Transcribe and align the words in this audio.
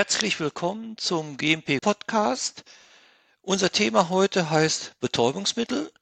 Herzlich 0.00 0.40
willkommen 0.40 0.96
zum 0.96 1.36
GMP 1.36 1.78
Podcast. 1.78 2.64
Unser 3.42 3.70
Thema 3.70 4.08
heute 4.08 4.48
heißt 4.48 4.98
Betäubungsmittel 4.98 5.92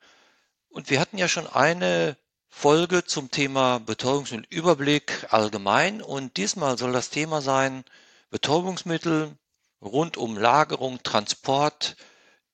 und 0.69 0.88
wir 0.88 1.01
hatten 1.01 1.19
ja 1.19 1.27
schon 1.27 1.49
eine 1.49 2.17
Folge 2.49 3.04
zum 3.04 3.33
Thema 3.33 3.81
Betäubungsmittelüberblick 3.81 5.26
allgemein 5.31 6.01
und 6.01 6.37
diesmal 6.37 6.79
soll 6.79 6.92
das 6.92 7.11
Thema 7.11 7.40
sein 7.42 7.85
Betäubungsmittel 8.31 9.37
rund 9.83 10.17
um 10.17 10.38
Lagerung, 10.38 11.03
Transport, 11.03 11.96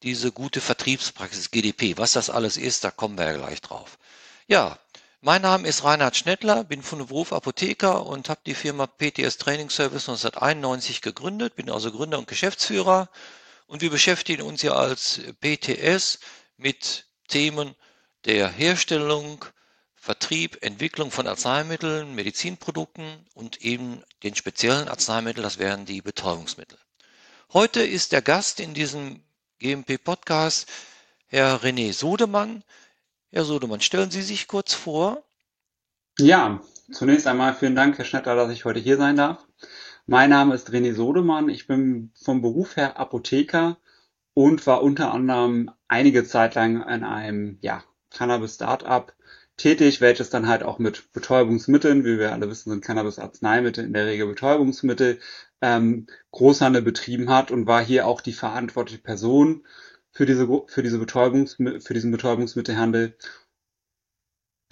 diese 0.02 0.32
gute 0.32 0.62
Vertriebspraxis 0.62 1.50
GDP. 1.50 1.98
Was 1.98 2.12
das 2.12 2.30
alles 2.30 2.56
ist, 2.56 2.84
da 2.84 2.90
kommen 2.90 3.18
wir 3.18 3.26
ja 3.26 3.36
gleich 3.36 3.60
drauf. 3.60 3.98
Ja, 4.46 4.78
mein 5.24 5.40
Name 5.40 5.66
ist 5.66 5.84
Reinhard 5.84 6.16
Schnettler, 6.18 6.64
bin 6.64 6.82
von 6.82 6.98
Beruf 6.98 7.32
Apotheker 7.32 8.04
und 8.04 8.28
habe 8.28 8.42
die 8.44 8.54
Firma 8.54 8.86
PTS 8.86 9.38
Training 9.38 9.70
Service 9.70 10.06
1991 10.06 11.00
gegründet, 11.00 11.56
bin 11.56 11.70
also 11.70 11.90
Gründer 11.90 12.18
und 12.18 12.28
Geschäftsführer 12.28 13.08
und 13.66 13.80
wir 13.80 13.88
beschäftigen 13.88 14.42
uns 14.42 14.60
ja 14.60 14.74
als 14.74 15.22
PTS 15.40 16.18
mit 16.58 17.06
Themen 17.28 17.74
der 18.26 18.50
Herstellung, 18.50 19.46
Vertrieb, 19.94 20.58
Entwicklung 20.62 21.10
von 21.10 21.26
Arzneimitteln, 21.26 22.14
Medizinprodukten 22.14 23.26
und 23.32 23.62
eben 23.62 24.04
den 24.22 24.34
speziellen 24.34 24.88
Arzneimitteln, 24.88 25.42
das 25.42 25.56
wären 25.56 25.86
die 25.86 26.02
Betäubungsmittel. 26.02 26.78
Heute 27.54 27.82
ist 27.82 28.12
der 28.12 28.20
Gast 28.20 28.60
in 28.60 28.74
diesem 28.74 29.24
GMP 29.58 29.96
Podcast 29.96 30.68
Herr 31.28 31.62
René 31.62 31.94
Sodemann. 31.94 32.62
Herr 33.34 33.44
Sodemann, 33.44 33.80
stellen 33.80 34.12
Sie 34.12 34.22
sich 34.22 34.46
kurz 34.46 34.74
vor. 34.74 35.24
Ja, 36.20 36.60
zunächst 36.92 37.26
einmal 37.26 37.52
vielen 37.52 37.74
Dank, 37.74 37.98
Herr 37.98 38.04
Schnetter, 38.04 38.36
dass 38.36 38.52
ich 38.52 38.64
heute 38.64 38.78
hier 38.78 38.96
sein 38.96 39.16
darf. 39.16 39.44
Mein 40.06 40.30
Name 40.30 40.54
ist 40.54 40.70
René 40.70 40.94
Sodemann. 40.94 41.48
Ich 41.48 41.66
bin 41.66 42.12
vom 42.14 42.42
Beruf 42.42 42.76
her 42.76 42.96
Apotheker 42.96 43.76
und 44.34 44.64
war 44.68 44.84
unter 44.84 45.12
anderem 45.12 45.68
einige 45.88 46.24
Zeit 46.24 46.54
lang 46.54 46.82
in 46.82 47.02
einem 47.02 47.58
ja, 47.60 47.82
Cannabis-Startup 48.10 49.12
tätig, 49.56 50.00
welches 50.00 50.30
dann 50.30 50.46
halt 50.46 50.62
auch 50.62 50.78
mit 50.78 51.12
Betäubungsmitteln, 51.12 52.04
wie 52.04 52.20
wir 52.20 52.32
alle 52.32 52.48
wissen, 52.48 52.70
sind 52.70 52.84
Cannabis-Arzneimittel 52.84 53.84
in 53.84 53.94
der 53.94 54.06
Regel 54.06 54.28
Betäubungsmittel, 54.28 55.18
ähm, 55.60 56.06
Großhandel 56.30 56.82
betrieben 56.82 57.30
hat 57.30 57.50
und 57.50 57.66
war 57.66 57.84
hier 57.84 58.06
auch 58.06 58.20
die 58.20 58.32
verantwortliche 58.32 59.02
Person 59.02 59.64
für 60.14 60.26
diese, 60.26 60.48
für 60.66 60.82
diese 60.82 60.98
Betäubungs, 60.98 61.54
für 61.56 61.94
diesen 61.94 62.12
Betäubungsmittelhandel. 62.12 63.16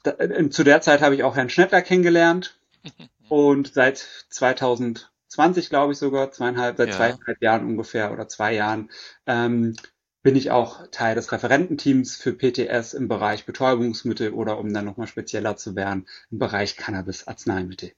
Da, 0.05 0.13
äh, 0.13 0.49
zu 0.51 0.65
der 0.65 0.81
Zeit 0.81 1.03
habe 1.03 1.15
ich 1.15 1.25
auch 1.25 1.37
Herrn 1.37 1.51
Schnettler 1.51 1.83
kennengelernt 1.83 2.59
und 3.29 3.75
seit 3.75 3.99
2020, 4.31 5.69
glaube 5.69 5.93
ich 5.93 5.99
sogar, 5.99 6.31
zweieinhalb, 6.31 6.77
seit 6.77 6.89
ja. 6.89 6.97
zweieinhalb 6.97 7.43
Jahren 7.43 7.67
ungefähr 7.67 8.13
oder 8.13 8.29
zwei 8.29 8.55
Jahren, 8.55 8.91
ähm, 9.27 9.77
bin 10.23 10.37
ich 10.37 10.53
auch 10.53 10.87
Teil 10.93 11.17
des 11.17 11.33
Referententeams 11.33 12.17
für 12.17 12.33
PTS 12.33 12.95
im 12.95 13.09
Bereich 13.09 13.45
Betäubungsmittel 13.45 14.33
oder 14.33 14.59
um 14.59 14.73
dann 14.73 14.85
nochmal 14.85 15.09
spezieller 15.09 15.57
zu 15.57 15.75
werden, 15.75 16.07
im 16.31 16.39
Bereich 16.39 16.77
Cannabis-Arzneimittel. 16.77 17.93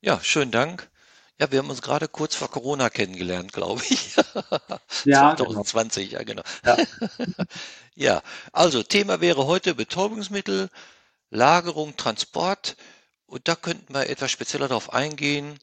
Ja, 0.00 0.18
schönen 0.22 0.50
Dank. 0.50 0.90
Ja, 1.40 1.50
wir 1.50 1.58
haben 1.58 1.70
uns 1.70 1.82
gerade 1.82 2.06
kurz 2.06 2.36
vor 2.36 2.48
Corona 2.48 2.90
kennengelernt, 2.90 3.52
glaube 3.52 3.82
ich. 3.88 4.14
Ja, 5.04 5.36
2020, 5.36 6.10
genau. 6.10 6.18
ja 6.18 6.24
genau. 6.24 6.42
Ja. 6.64 6.76
ja, 7.94 8.22
also 8.52 8.82
Thema 8.82 9.20
wäre 9.20 9.46
heute 9.46 9.74
Betäubungsmittel, 9.74 10.70
Lagerung, 11.30 11.96
Transport. 11.96 12.76
Und 13.26 13.48
da 13.48 13.56
könnten 13.56 13.92
wir 13.92 14.08
etwas 14.08 14.30
spezieller 14.30 14.68
darauf 14.68 14.92
eingehen. 14.92 15.58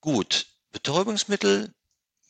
Gut, 0.00 0.46
Betäubungsmittel 0.72 1.72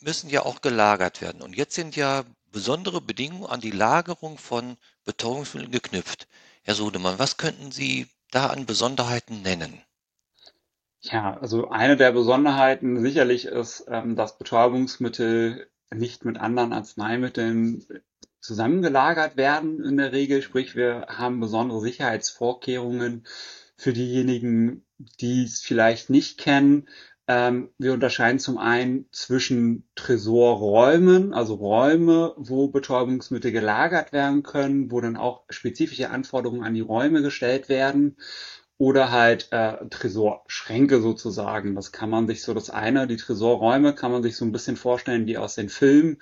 müssen 0.00 0.30
ja 0.30 0.44
auch 0.44 0.61
gelagert 0.61 1.20
werden. 1.22 1.42
Und 1.42 1.56
jetzt 1.56 1.74
sind 1.74 1.96
ja 1.96 2.24
besondere 2.52 3.00
Bedingungen 3.00 3.46
an 3.46 3.61
die 3.61 3.70
Lagerung 3.70 4.39
von 4.39 4.77
Betäubungsmitteln 5.05 5.73
geknüpft. 5.73 6.29
Herr 6.62 6.74
Sodemann, 6.74 7.18
was 7.18 7.36
könnten 7.36 7.73
Sie 7.73 8.06
da 8.30 8.48
an 8.48 8.67
Besonderheiten 8.67 9.42
nennen? 9.42 9.83
Ja, 11.01 11.39
also 11.39 11.69
eine 11.69 11.97
der 11.97 12.13
Besonderheiten 12.13 13.01
sicherlich 13.01 13.47
ist, 13.47 13.86
ähm, 13.89 14.17
dass 14.17 14.39
Betäubungsmittel 14.39 15.69
nicht 15.95 16.25
mit 16.25 16.39
anderen 16.39 16.73
Arzneimitteln 16.73 17.85
zusammengelagert 18.41 19.36
werden 19.36 19.83
in 19.85 19.97
der 19.97 20.13
Regel. 20.13 20.42
Sprich, 20.42 20.75
wir 20.75 21.07
haben 21.09 21.41
besondere 21.41 21.81
Sicherheitsvorkehrungen 21.81 23.27
für 23.77 23.92
diejenigen, 23.92 24.85
die 25.20 25.45
es 25.45 25.61
vielleicht 25.61 26.11
nicht 26.11 26.39
kennen. 26.39 26.89
Ähm, 27.29 27.70
wir 27.79 27.92
unterscheiden 27.92 28.41
zum 28.41 28.59
einen 28.59 29.07
zwischen 29.13 29.89
Tresorräumen, 29.95 31.33
also 31.33 31.55
Räume, 31.55 32.35
wo 32.36 32.69
Betäubungsmittel 32.69 33.53
gelagert 33.53 34.13
werden 34.13 34.42
können, 34.42 34.91
wo 34.91 35.01
dann 35.01 35.17
auch 35.17 35.45
spezifische 35.48 36.11
Anforderungen 36.11 36.65
an 36.65 36.75
die 36.75 36.80
Räume 36.80 37.23
gestellt 37.23 37.69
werden 37.69 38.17
oder 38.78 39.11
halt 39.11 39.48
äh, 39.50 39.74
Tresorschränke 39.90 41.00
sozusagen. 41.00 41.74
Das 41.74 41.90
kann 41.90 42.11
man 42.11 42.28
sich 42.28 42.42
so 42.42 42.55
das 42.55 42.70
eine, 42.70 43.08
die 43.08 43.16
Tresorräume 43.16 43.92
kann 43.92 44.12
man 44.12 44.22
sich 44.22 44.36
so 44.36 44.44
ein 44.44 44.52
bisschen 44.52 44.77
vorstellen 44.77 45.27
wie 45.27 45.36
aus 45.36 45.56
den 45.56 45.68
Filmen, 45.68 46.18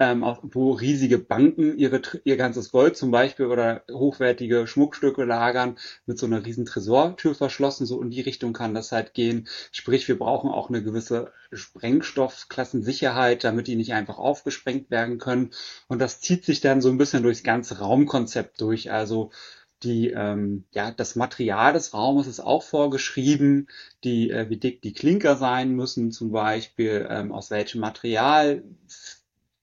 ähm, 0.00 0.24
wo 0.42 0.72
riesige 0.72 1.18
Banken 1.18 1.78
ihre, 1.78 2.02
ihr 2.24 2.36
ganzes 2.36 2.72
Gold 2.72 2.96
zum 2.96 3.12
Beispiel 3.12 3.46
oder 3.46 3.84
hochwertige 3.90 4.66
Schmuckstücke 4.66 5.24
lagern 5.24 5.78
mit 6.04 6.18
so 6.18 6.26
einer 6.26 6.44
riesen 6.44 6.66
Tresortür 6.66 7.36
verschlossen. 7.36 7.86
So 7.86 8.02
in 8.02 8.10
die 8.10 8.22
Richtung 8.22 8.52
kann 8.52 8.74
das 8.74 8.90
halt 8.90 9.14
gehen. 9.14 9.46
Sprich, 9.70 10.08
wir 10.08 10.18
brauchen 10.18 10.50
auch 10.50 10.68
eine 10.68 10.82
gewisse 10.82 11.32
Sprengstoffklassensicherheit, 11.52 13.44
damit 13.44 13.68
die 13.68 13.76
nicht 13.76 13.92
einfach 13.92 14.18
aufgesprengt 14.18 14.90
werden 14.90 15.18
können. 15.18 15.50
Und 15.86 16.00
das 16.00 16.20
zieht 16.20 16.44
sich 16.44 16.60
dann 16.60 16.80
so 16.80 16.90
ein 16.90 16.98
bisschen 16.98 17.22
durchs 17.22 17.44
ganze 17.44 17.78
Raumkonzept 17.78 18.60
durch. 18.60 18.90
Also 18.90 19.30
die, 19.82 20.10
ähm, 20.10 20.64
ja, 20.72 20.90
das 20.90 21.16
Material 21.16 21.72
des 21.72 21.94
Raumes 21.94 22.26
ist 22.26 22.40
auch 22.40 22.62
vorgeschrieben, 22.62 23.68
die, 24.04 24.30
äh, 24.30 24.48
wie 24.50 24.56
dick 24.56 24.82
die 24.82 24.92
Klinker 24.92 25.36
sein 25.36 25.72
müssen, 25.72 26.12
zum 26.12 26.32
Beispiel, 26.32 27.06
ähm, 27.10 27.32
aus 27.32 27.50
welchem 27.50 27.80
Material 27.80 28.62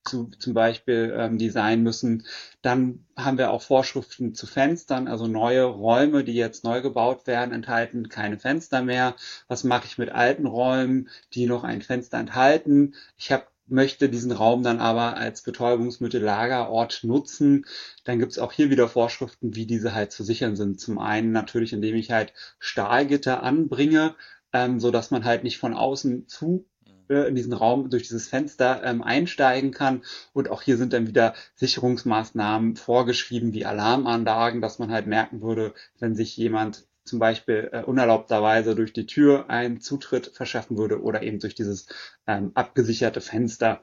zu, 0.07 0.31
zum 0.39 0.53
Beispiel 0.53 1.13
ähm, 1.17 1.37
die 1.37 1.49
sein 1.49 1.83
müssen. 1.83 2.25
Dann 2.61 3.05
haben 3.15 3.37
wir 3.37 3.51
auch 3.51 3.61
Vorschriften 3.61 4.33
zu 4.33 4.47
Fenstern, 4.47 5.07
also 5.07 5.27
neue 5.27 5.63
Räume, 5.65 6.23
die 6.23 6.33
jetzt 6.33 6.63
neu 6.63 6.81
gebaut 6.81 7.27
werden, 7.27 7.53
enthalten 7.53 8.09
keine 8.09 8.39
Fenster 8.39 8.81
mehr. 8.81 9.15
Was 9.47 9.63
mache 9.63 9.85
ich 9.85 9.97
mit 9.97 10.09
alten 10.09 10.45
Räumen, 10.45 11.09
die 11.33 11.45
noch 11.45 11.63
ein 11.63 11.81
Fenster 11.81 12.17
enthalten? 12.19 12.95
Ich 13.17 13.31
habe 13.31 13.45
möchte 13.67 14.09
diesen 14.09 14.31
Raum 14.31 14.63
dann 14.63 14.79
aber 14.79 15.17
als 15.17 15.41
Betäubungsmittellagerort 15.41 17.03
nutzen, 17.03 17.65
dann 18.03 18.19
gibt 18.19 18.31
es 18.31 18.39
auch 18.39 18.51
hier 18.51 18.69
wieder 18.69 18.87
Vorschriften, 18.87 19.55
wie 19.55 19.65
diese 19.65 19.93
halt 19.93 20.11
zu 20.11 20.23
sichern 20.23 20.55
sind. 20.55 20.79
Zum 20.79 20.99
einen 20.99 21.31
natürlich, 21.31 21.73
indem 21.73 21.95
ich 21.95 22.11
halt 22.11 22.33
Stahlgitter 22.59 23.43
anbringe, 23.43 24.15
ähm, 24.53 24.79
so 24.79 24.91
dass 24.91 25.11
man 25.11 25.25
halt 25.25 25.43
nicht 25.43 25.57
von 25.57 25.73
außen 25.73 26.27
zu 26.27 26.65
äh, 27.09 27.27
in 27.27 27.35
diesen 27.35 27.53
Raum 27.53 27.89
durch 27.89 28.03
dieses 28.03 28.27
Fenster 28.27 28.83
ähm, 28.83 29.01
einsteigen 29.01 29.71
kann. 29.71 30.03
Und 30.33 30.49
auch 30.49 30.61
hier 30.61 30.77
sind 30.77 30.93
dann 30.93 31.07
wieder 31.07 31.33
Sicherungsmaßnahmen 31.55 32.75
vorgeschrieben, 32.75 33.53
wie 33.53 33.65
Alarmanlagen, 33.65 34.61
dass 34.61 34.79
man 34.79 34.91
halt 34.91 35.07
merken 35.07 35.41
würde, 35.41 35.73
wenn 35.99 36.15
sich 36.15 36.35
jemand 36.37 36.85
zum 37.07 37.19
Beispiel 37.19 37.69
äh, 37.71 37.83
unerlaubterweise 37.83 38.75
durch 38.75 38.93
die 38.93 39.05
Tür 39.05 39.49
einen 39.49 39.81
Zutritt 39.81 40.27
verschaffen 40.27 40.77
würde 40.77 41.01
oder 41.01 41.23
eben 41.23 41.39
durch 41.39 41.55
dieses 41.55 41.87
ähm, 42.27 42.51
abgesicherte 42.53 43.21
Fenster. 43.21 43.81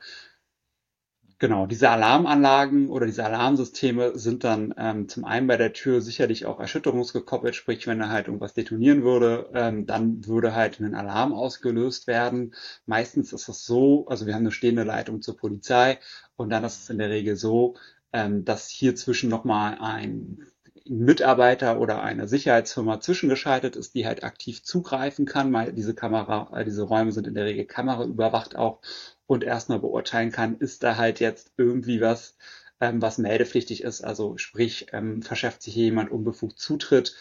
Genau, 1.39 1.67
diese 1.67 1.91
Alarmanlagen 1.91 2.89
oder 2.89 3.07
diese 3.07 3.25
Alarmsysteme 3.25 4.17
sind 4.17 4.45
dann 4.45 4.73
ähm, 4.79 5.09
zum 5.09 5.25
einen 5.25 5.47
bei 5.47 5.57
der 5.57 5.73
Tür 5.73 6.01
sicherlich 6.01 6.47
auch 6.47 6.61
erschütterungsgekoppelt, 6.61 7.55
sprich, 7.55 7.87
wenn 7.87 7.99
da 7.99 8.09
halt 8.09 8.29
irgendwas 8.29 8.55
detonieren 8.55 9.03
würde, 9.03 9.51
ähm, 9.53 9.85
dann 9.85 10.27
würde 10.27 10.55
halt 10.55 10.81
ein 10.81 10.95
Alarm 10.95 11.33
ausgelöst 11.35 12.07
werden. 12.07 12.55
Meistens 12.87 13.33
ist 13.33 13.49
es 13.49 13.67
so, 13.67 14.07
also 14.07 14.27
wir 14.27 14.35
haben 14.35 14.43
eine 14.43 14.53
stehende 14.53 14.85
Leitung 14.85 15.23
zur 15.23 15.37
Polizei 15.37 15.99
und 16.37 16.51
dann 16.51 16.65
ist 16.65 16.85
es 16.85 16.91
in 16.91 16.99
der 16.99 17.11
Regel 17.11 17.37
so, 17.37 17.75
ähm, 18.13 18.45
dass 18.45 18.69
hier 18.69 18.95
zwischen 18.95 19.29
nochmal 19.29 19.77
ein 19.81 20.47
Mitarbeiter 20.87 21.81
oder 21.81 22.03
eine 22.03 22.29
Sicherheitsfirma 22.29 23.01
zwischengeschaltet 23.01 23.75
ist, 23.77 23.95
die 23.95 24.07
halt 24.07 24.23
aktiv 24.23 24.63
zugreifen 24.63 25.25
kann. 25.25 25.51
Mal 25.51 25.73
diese 25.73 25.95
Kamera, 25.95 26.51
äh, 26.55 26.65
diese 26.65 26.83
Räume 26.83 27.13
sind 27.13 27.27
in 27.27 27.35
der 27.35 27.47
Regel 27.47 27.65
kameraüberwacht 27.65 28.57
auch 28.57 28.81
und 29.27 29.45
erstmal 29.45 29.79
beurteilen 29.79 30.31
kann, 30.31 30.59
ist 30.59 30.83
da 30.83 30.97
halt 30.97 31.21
jetzt 31.21 31.53
irgendwie 31.57 32.01
was, 32.03 32.37
ähm, 32.81 33.01
was 33.01 33.19
meldepflichtig 33.19 33.83
ist. 33.83 34.03
Also 34.03 34.37
sprich, 34.37 34.89
ähm, 34.93 35.23
verschafft 35.23 35.63
sich 35.63 35.75
jemand 35.75 36.11
unbefugt 36.11 36.59
Zutritt. 36.59 37.17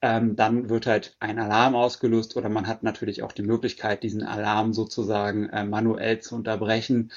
Ähm, 0.00 0.36
dann 0.36 0.68
wird 0.70 0.86
halt 0.86 1.16
ein 1.18 1.40
Alarm 1.40 1.74
ausgelöst 1.74 2.36
oder 2.36 2.48
man 2.48 2.68
hat 2.68 2.84
natürlich 2.84 3.24
auch 3.24 3.32
die 3.32 3.42
Möglichkeit, 3.42 4.04
diesen 4.04 4.22
Alarm 4.22 4.72
sozusagen 4.72 5.48
äh, 5.50 5.64
manuell 5.64 6.20
zu 6.20 6.36
unterbrechen 6.36 7.10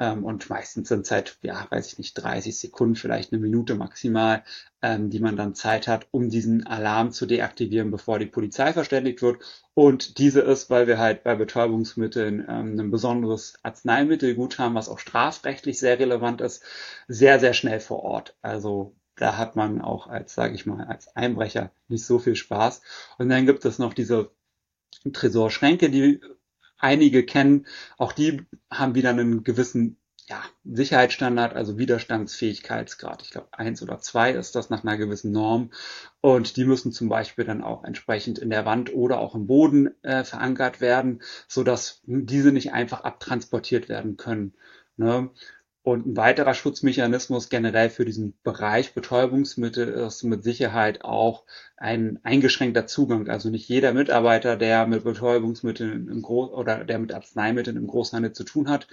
Ähm, 0.00 0.24
und 0.24 0.50
meistens 0.50 0.88
sind 0.88 1.02
es 1.02 1.10
halt, 1.10 1.38
ja, 1.42 1.66
weiß 1.70 1.92
ich 1.92 1.98
nicht, 1.98 2.14
30 2.14 2.58
Sekunden, 2.58 2.96
vielleicht 2.96 3.32
eine 3.32 3.40
Minute 3.40 3.74
maximal, 3.76 4.42
ähm, 4.82 5.10
die 5.10 5.20
man 5.20 5.36
dann 5.36 5.54
Zeit 5.54 5.86
hat, 5.86 6.08
um 6.10 6.30
diesen 6.30 6.66
Alarm 6.66 7.12
zu 7.12 7.26
deaktivieren, 7.26 7.90
bevor 7.90 8.18
die 8.18 8.26
Polizei 8.26 8.72
verständigt 8.72 9.22
wird. 9.22 9.42
Und 9.74 10.18
diese 10.18 10.40
ist, 10.40 10.68
weil 10.70 10.86
wir 10.86 10.98
halt 10.98 11.22
bei 11.24 11.36
Betäubungsmitteln 11.36 12.44
ähm, 12.48 12.78
ein 12.78 12.90
besonderes 12.90 13.54
Arzneimittelgut 13.62 14.58
haben, 14.58 14.74
was 14.74 14.88
auch 14.88 14.98
strafrechtlich 14.98 15.78
sehr 15.78 15.98
relevant 15.98 16.40
ist, 16.40 16.62
sehr, 17.08 17.38
sehr 17.40 17.54
schnell 17.54 17.80
vor 17.80 18.02
Ort. 18.02 18.36
Also 18.42 18.96
da 19.16 19.36
hat 19.36 19.54
man 19.56 19.80
auch 19.80 20.08
als, 20.08 20.34
sage 20.34 20.54
ich 20.54 20.66
mal, 20.66 20.84
als 20.86 21.14
Einbrecher 21.16 21.70
nicht 21.88 22.04
so 22.04 22.18
viel 22.18 22.36
Spaß. 22.36 22.82
Und 23.18 23.28
dann 23.28 23.46
gibt 23.46 23.64
es 23.64 23.78
noch 23.78 23.94
diese 23.94 24.30
Tresorschränke, 25.12 25.90
die 25.90 26.20
einige 26.84 27.24
kennen. 27.24 27.66
Auch 27.98 28.12
die 28.12 28.42
haben 28.70 28.94
wieder 28.94 29.10
einen 29.10 29.42
gewissen 29.42 29.96
ja, 30.26 30.42
Sicherheitsstandard, 30.64 31.54
also 31.54 31.76
Widerstandsfähigkeitsgrad. 31.76 33.22
Ich 33.22 33.30
glaube, 33.30 33.48
eins 33.52 33.82
oder 33.82 33.98
zwei 33.98 34.30
ist 34.32 34.54
das 34.54 34.70
nach 34.70 34.82
einer 34.82 34.96
gewissen 34.96 35.32
Norm. 35.32 35.70
Und 36.20 36.56
die 36.56 36.64
müssen 36.64 36.92
zum 36.92 37.08
Beispiel 37.08 37.44
dann 37.44 37.62
auch 37.62 37.84
entsprechend 37.84 38.38
in 38.38 38.50
der 38.50 38.64
Wand 38.64 38.94
oder 38.94 39.18
auch 39.18 39.34
im 39.34 39.46
Boden 39.46 39.90
äh, 40.02 40.24
verankert 40.24 40.80
werden, 40.80 41.20
so 41.46 41.62
dass 41.62 42.00
diese 42.06 42.52
nicht 42.52 42.72
einfach 42.72 43.02
abtransportiert 43.02 43.88
werden 43.88 44.16
können. 44.16 44.54
Ne? 44.96 45.30
Und 45.84 46.06
ein 46.06 46.16
weiterer 46.16 46.54
Schutzmechanismus 46.54 47.50
generell 47.50 47.90
für 47.90 48.06
diesen 48.06 48.32
Bereich 48.42 48.94
Betäubungsmittel 48.94 49.86
ist 49.88 50.22
mit 50.22 50.42
Sicherheit 50.42 51.04
auch 51.04 51.44
ein 51.76 52.18
eingeschränkter 52.22 52.86
Zugang. 52.86 53.28
Also 53.28 53.50
nicht 53.50 53.68
jeder 53.68 53.92
Mitarbeiter, 53.92 54.56
der 54.56 54.86
mit 54.86 55.04
Betäubungsmitteln 55.04 56.08
im 56.08 56.22
Groß 56.22 56.52
oder 56.52 56.84
der 56.84 56.98
mit 56.98 57.12
Arzneimitteln 57.12 57.76
im 57.76 57.86
Großhandel 57.86 58.32
zu 58.32 58.44
tun 58.44 58.70
hat, 58.70 58.88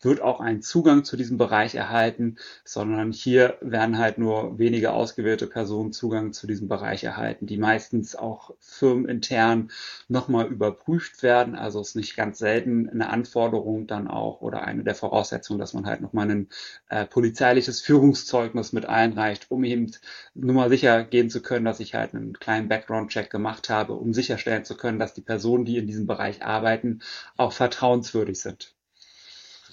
wird 0.00 0.20
auch 0.20 0.40
einen 0.40 0.62
Zugang 0.62 1.04
zu 1.04 1.16
diesem 1.16 1.38
Bereich 1.38 1.74
erhalten, 1.74 2.36
sondern 2.64 3.12
hier 3.12 3.56
werden 3.60 3.98
halt 3.98 4.18
nur 4.18 4.58
wenige 4.58 4.92
ausgewählte 4.92 5.46
Personen 5.46 5.92
Zugang 5.92 6.32
zu 6.32 6.46
diesem 6.46 6.68
Bereich 6.68 7.04
erhalten, 7.04 7.46
die 7.46 7.56
meistens 7.58 8.14
auch 8.14 8.54
firmenintern 8.60 9.70
nochmal 10.08 10.46
überprüft 10.46 11.22
werden. 11.22 11.54
Also 11.54 11.80
ist 11.80 11.96
nicht 11.96 12.16
ganz 12.16 12.38
selten 12.38 12.88
eine 12.88 13.08
Anforderung 13.10 13.86
dann 13.86 14.08
auch 14.08 14.42
oder 14.42 14.64
eine 14.64 14.84
der 14.84 14.94
Voraussetzungen, 14.94 15.58
dass 15.58 15.74
man 15.74 15.86
halt 15.86 16.00
nochmal 16.00 16.30
ein 16.30 16.48
äh, 16.88 17.06
polizeiliches 17.06 17.80
Führungszeugnis 17.80 18.72
mit 18.72 18.86
einreicht, 18.86 19.50
um 19.50 19.64
eben 19.64 19.90
nur 20.34 20.54
mal 20.54 20.68
sicher 20.68 21.04
gehen 21.04 21.30
zu 21.30 21.42
können, 21.42 21.64
dass 21.64 21.80
ich 21.80 21.94
halt 21.94 22.14
einen 22.14 22.34
kleinen 22.34 22.68
Background-Check 22.68 23.30
gemacht 23.30 23.70
habe, 23.70 23.94
um 23.94 24.12
sicherstellen 24.12 24.64
zu 24.64 24.76
können, 24.76 24.98
dass 24.98 25.14
die 25.14 25.22
Personen, 25.22 25.64
die 25.64 25.78
in 25.78 25.86
diesem 25.86 26.06
Bereich 26.06 26.44
arbeiten, 26.44 27.00
auch 27.36 27.52
vertrauenswürdig 27.52 28.40
sind. 28.40 28.75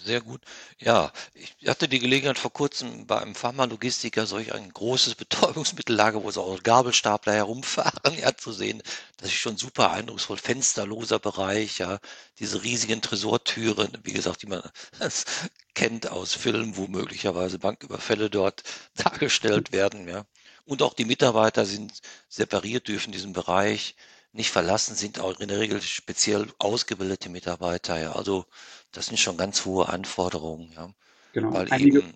Sehr 0.06 0.20
gut. 0.22 0.42
Ja, 0.80 1.12
ich 1.34 1.56
hatte 1.68 1.88
die 1.88 2.00
Gelegenheit 2.00 2.38
vor 2.38 2.52
kurzem 2.52 3.08
bei 3.08 3.22
einem 3.22 3.36
Pharmalogistiker 3.36 4.26
solch 4.26 4.54
ein 4.54 4.70
großes 4.74 5.16
Betäubungsmittellager, 5.24 6.24
wo 6.24 6.30
so 6.32 6.42
auch 6.44 6.62
Gabelstapler 6.62 7.34
herumfahren, 7.34 8.14
ja, 8.20 8.36
zu 8.36 8.52
sehen. 8.52 8.82
Das 9.18 9.30
ist 9.30 9.36
schon 9.36 9.56
super 9.58 9.92
eindrucksvoll. 9.92 10.38
Fensterloser 10.38 11.20
Bereich, 11.20 11.78
ja, 11.80 12.00
diese 12.40 12.64
riesigen 12.64 13.02
Tresortüren, 13.02 13.98
wie 14.04 14.12
gesagt, 14.14 14.42
die 14.42 14.48
man 14.48 14.62
kennt 15.74 16.10
aus 16.10 16.34
Filmen, 16.34 16.76
wo 16.76 16.88
möglicherweise 16.88 17.58
Banküberfälle 17.60 18.30
dort 18.30 18.64
dargestellt 18.96 19.72
werden, 19.72 20.08
ja. 20.08 20.26
Und 20.66 20.82
auch 20.82 20.94
die 20.94 21.06
Mitarbeiter 21.06 21.66
sind 21.66 21.94
separiert, 22.30 22.88
dürfen 22.88 23.12
diesen 23.12 23.34
Bereich 23.34 23.96
nicht 24.32 24.50
verlassen, 24.52 24.96
sind 24.96 25.20
auch 25.20 25.40
in 25.40 25.48
der 25.50 25.60
Regel 25.60 25.82
speziell 25.82 26.48
ausgebildete 26.60 27.30
Mitarbeiter, 27.30 28.00
ja. 28.00 28.14
Also 28.14 28.46
das 28.94 29.08
sind 29.08 29.20
schon 29.20 29.38
ganz 29.38 29.66
hohe 29.66 29.90
Anforderungen, 29.90 30.72
ja. 30.72 30.94
Genau. 31.34 31.52
Weil 31.54 31.72
Einige, 31.72 32.00
eben, 32.00 32.14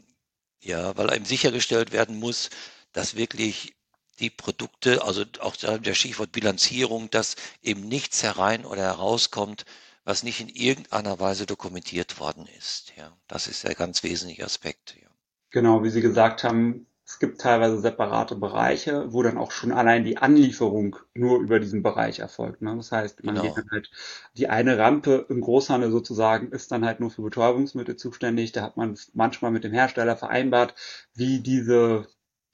ja, 0.61 0.95
weil 0.95 1.09
einem 1.09 1.25
sichergestellt 1.25 1.91
werden 1.91 2.19
muss, 2.19 2.49
dass 2.93 3.15
wirklich 3.15 3.75
die 4.19 4.29
Produkte, 4.29 5.03
also 5.03 5.23
auch 5.39 5.55
der 5.55 5.93
Stichwort 5.93 6.31
Bilanzierung, 6.31 7.09
dass 7.09 7.35
eben 7.61 7.81
nichts 7.87 8.23
herein 8.23 8.65
oder 8.65 8.81
herauskommt, 8.81 9.65
was 10.05 10.23
nicht 10.23 10.39
in 10.39 10.49
irgendeiner 10.49 11.19
Weise 11.19 11.45
dokumentiert 11.45 12.19
worden 12.19 12.47
ist. 12.57 12.93
Ja, 12.95 13.11
das 13.27 13.47
ist 13.47 13.63
der 13.63 13.75
ganz 13.75 14.03
wesentliche 14.03 14.45
Aspekt. 14.45 14.95
Ja. 15.01 15.09
genau, 15.51 15.83
wie 15.83 15.89
Sie 15.89 16.01
gesagt 16.01 16.43
haben, 16.43 16.86
es 17.07 17.19
gibt 17.19 17.39
teilweise 17.41 17.79
separate 17.79 18.35
Bereiche, 18.35 19.13
wo 19.13 19.23
dann 19.23 19.37
auch 19.37 19.51
schon 19.51 19.71
allein 19.71 20.03
die 20.03 20.17
Anlieferung 20.17 20.97
nur 21.13 21.39
über 21.39 21.59
diesen 21.59 21.81
Bereich 21.81 22.19
erfolgt. 22.19 22.61
Ne? 22.61 22.75
Das 22.75 22.91
heißt, 22.91 23.23
man 23.23 23.35
Genau. 23.35 23.39
geht 23.39 23.57
dann 23.57 23.69
halt, 23.71 23.89
die 24.35 24.49
eine 24.49 24.77
Rampe 24.77 25.25
im 25.29 25.41
Großhandel 25.41 25.89
sozusagen 25.91 26.51
ist 26.51 26.71
dann 26.71 26.85
halt 26.85 26.99
nur 26.99 27.09
für 27.09 27.21
Betäubungsmittel 27.23 27.95
zuständig. 27.95 28.51
Da 28.51 28.61
hat 28.63 28.77
man 28.77 28.97
manchmal 29.13 29.51
mit 29.51 29.63
dem 29.63 29.71
Hersteller 29.73 30.17
vereinbart, 30.17 30.75
wie 31.15 31.39
diese 31.39 32.07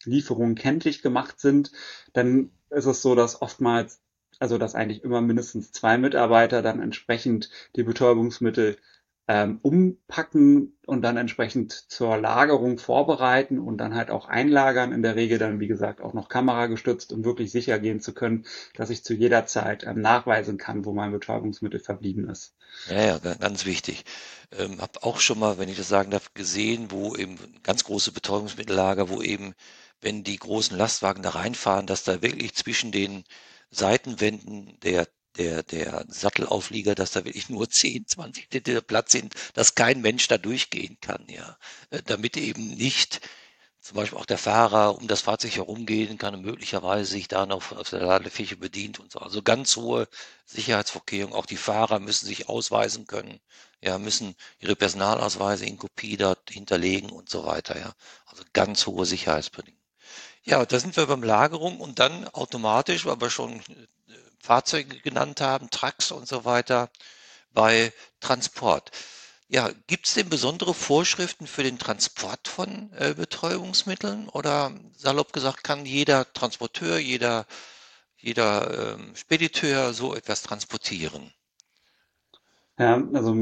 Lieferungen 0.05 0.55
kenntlich 0.55 1.01
gemacht 1.01 1.39
sind. 1.39 1.71
Dann 2.13 2.51
ist 2.69 2.85
es 2.85 3.01
so, 3.01 3.15
dass 3.15 3.41
oftmals, 3.41 4.01
also 4.39 4.57
dass 4.57 4.75
eigentlich 4.75 5.03
immer 5.03 5.21
mindestens 5.21 5.71
zwei 5.71 5.97
Mitarbeiter 5.97 6.61
dann 6.61 6.79
entsprechend 6.81 7.49
die 7.75 7.83
Betäubungsmittel 7.83 8.77
ähm, 9.27 9.59
umpacken 9.61 10.77
und 10.85 11.01
dann 11.01 11.17
entsprechend 11.17 11.71
zur 11.73 12.17
Lagerung 12.17 12.77
vorbereiten 12.77 13.59
und 13.59 13.77
dann 13.77 13.95
halt 13.95 14.11
auch 14.11 14.27
einlagern. 14.27 14.91
In 14.91 15.01
der 15.03 15.15
Regel 15.15 15.37
dann, 15.39 15.59
wie 15.59 15.67
gesagt, 15.67 16.01
auch 16.01 16.13
noch 16.13 16.29
kameragestützt, 16.29 17.13
um 17.13 17.23
wirklich 17.25 17.51
sicher 17.51 17.79
gehen 17.79 17.99
zu 18.01 18.13
können, 18.13 18.45
dass 18.75 18.89
ich 18.89 19.03
zu 19.03 19.13
jeder 19.13 19.45
Zeit 19.45 19.83
ähm, 19.85 20.01
nachweisen 20.01 20.57
kann, 20.57 20.85
wo 20.85 20.93
mein 20.93 21.11
Betäubungsmittel 21.11 21.79
verblieben 21.79 22.29
ist. 22.29 22.55
Ja, 22.85 23.01
ja, 23.01 23.17
ga- 23.17 23.35
ganz 23.35 23.65
wichtig. 23.65 24.03
Ähm, 24.51 24.81
hab 24.81 25.03
auch 25.03 25.19
schon 25.19 25.39
mal, 25.39 25.57
wenn 25.57 25.69
ich 25.69 25.77
das 25.77 25.87
sagen 25.89 26.11
darf, 26.11 26.33
gesehen, 26.33 26.91
wo 26.91 27.15
eben 27.15 27.37
ganz 27.63 27.83
große 27.85 28.11
Betäubungsmittellager, 28.11 29.09
wo 29.09 29.21
eben, 29.21 29.53
wenn 30.01 30.23
die 30.23 30.37
großen 30.37 30.77
Lastwagen 30.77 31.23
da 31.23 31.29
reinfahren, 31.31 31.87
dass 31.87 32.03
da 32.03 32.21
wirklich 32.21 32.53
zwischen 32.55 32.91
den 32.91 33.23
Seitenwänden 33.71 34.77
der 34.81 35.07
der, 35.37 35.63
der 35.63 36.05
Sattelauflieger, 36.09 36.95
dass 36.95 37.11
da 37.11 37.25
wirklich 37.25 37.49
nur 37.49 37.69
10, 37.69 38.07
20 38.07 38.53
Liter 38.53 38.81
Platz 38.81 39.11
sind, 39.13 39.33
dass 39.53 39.75
kein 39.75 40.01
Mensch 40.01 40.27
da 40.27 40.37
durchgehen 40.37 40.97
kann, 41.01 41.25
ja. 41.29 41.57
Äh, 41.89 42.01
Damit 42.05 42.37
eben 42.37 42.67
nicht 42.75 43.21
zum 43.81 43.97
Beispiel 43.97 44.17
auch 44.17 44.25
der 44.25 44.37
Fahrer 44.37 44.97
um 44.97 45.07
das 45.07 45.21
Fahrzeug 45.21 45.55
herumgehen 45.57 46.17
kann 46.17 46.33
und 46.35 46.41
möglicherweise 46.43 47.11
sich 47.11 47.27
da 47.27 47.45
noch 47.45 47.71
auf 47.73 47.89
der 47.89 48.01
Ladefläche 48.01 48.55
bedient 48.55 48.99
und 48.99 49.11
so. 49.11 49.19
Also 49.19 49.41
ganz 49.43 49.75
hohe 49.75 50.07
Sicherheitsvorkehrungen. 50.45 51.35
Auch 51.37 51.45
die 51.45 51.57
Fahrer 51.57 51.99
müssen 51.99 52.25
sich 52.25 52.47
ausweisen 52.49 53.07
können, 53.07 53.39
ja, 53.81 53.97
müssen 53.99 54.35
ihre 54.59 54.75
Personalausweise 54.77 55.65
in 55.65 55.77
Kopie 55.77 56.15
dort 56.17 56.49
hinterlegen 56.49 57.09
und 57.11 57.29
so 57.29 57.45
weiter, 57.45 57.77
ja. 57.77 57.93
Also 58.27 58.43
ganz 58.53 58.87
hohe 58.87 59.05
Sicherheitsbedingungen. 59.05 59.81
Ja, 60.43 60.65
da 60.65 60.79
sind 60.79 60.95
wir 60.97 61.05
beim 61.07 61.23
Lagerung 61.23 61.79
und 61.79 61.99
dann 61.99 62.27
automatisch, 62.29 63.05
wir 63.05 63.29
schon 63.29 63.61
Fahrzeuge 64.43 64.99
genannt 64.99 65.39
haben, 65.39 65.69
Trucks 65.69 66.11
und 66.11 66.27
so 66.27 66.43
weiter, 66.43 66.89
bei 67.53 67.93
Transport. 68.19 68.91
Ja, 69.47 69.69
gibt 69.87 70.07
es 70.07 70.15
denn 70.15 70.29
besondere 70.29 70.73
Vorschriften 70.73 71.47
für 71.47 71.63
den 71.63 71.79
Transport 71.79 72.49
von 72.49 72.91
äh, 72.93 73.13
Betäubungsmitteln? 73.15 74.27
Oder 74.27 74.73
salopp 74.97 75.31
gesagt, 75.31 75.63
kann 75.63 75.85
jeder 75.85 76.31
Transporteur, 76.33 76.97
jeder, 76.97 77.45
jeder 78.17 78.95
ähm, 78.95 79.15
Spediteur 79.15 79.93
so 79.93 80.13
etwas 80.13 80.41
transportieren? 80.41 81.31
Ja, 82.77 83.01
also 83.13 83.35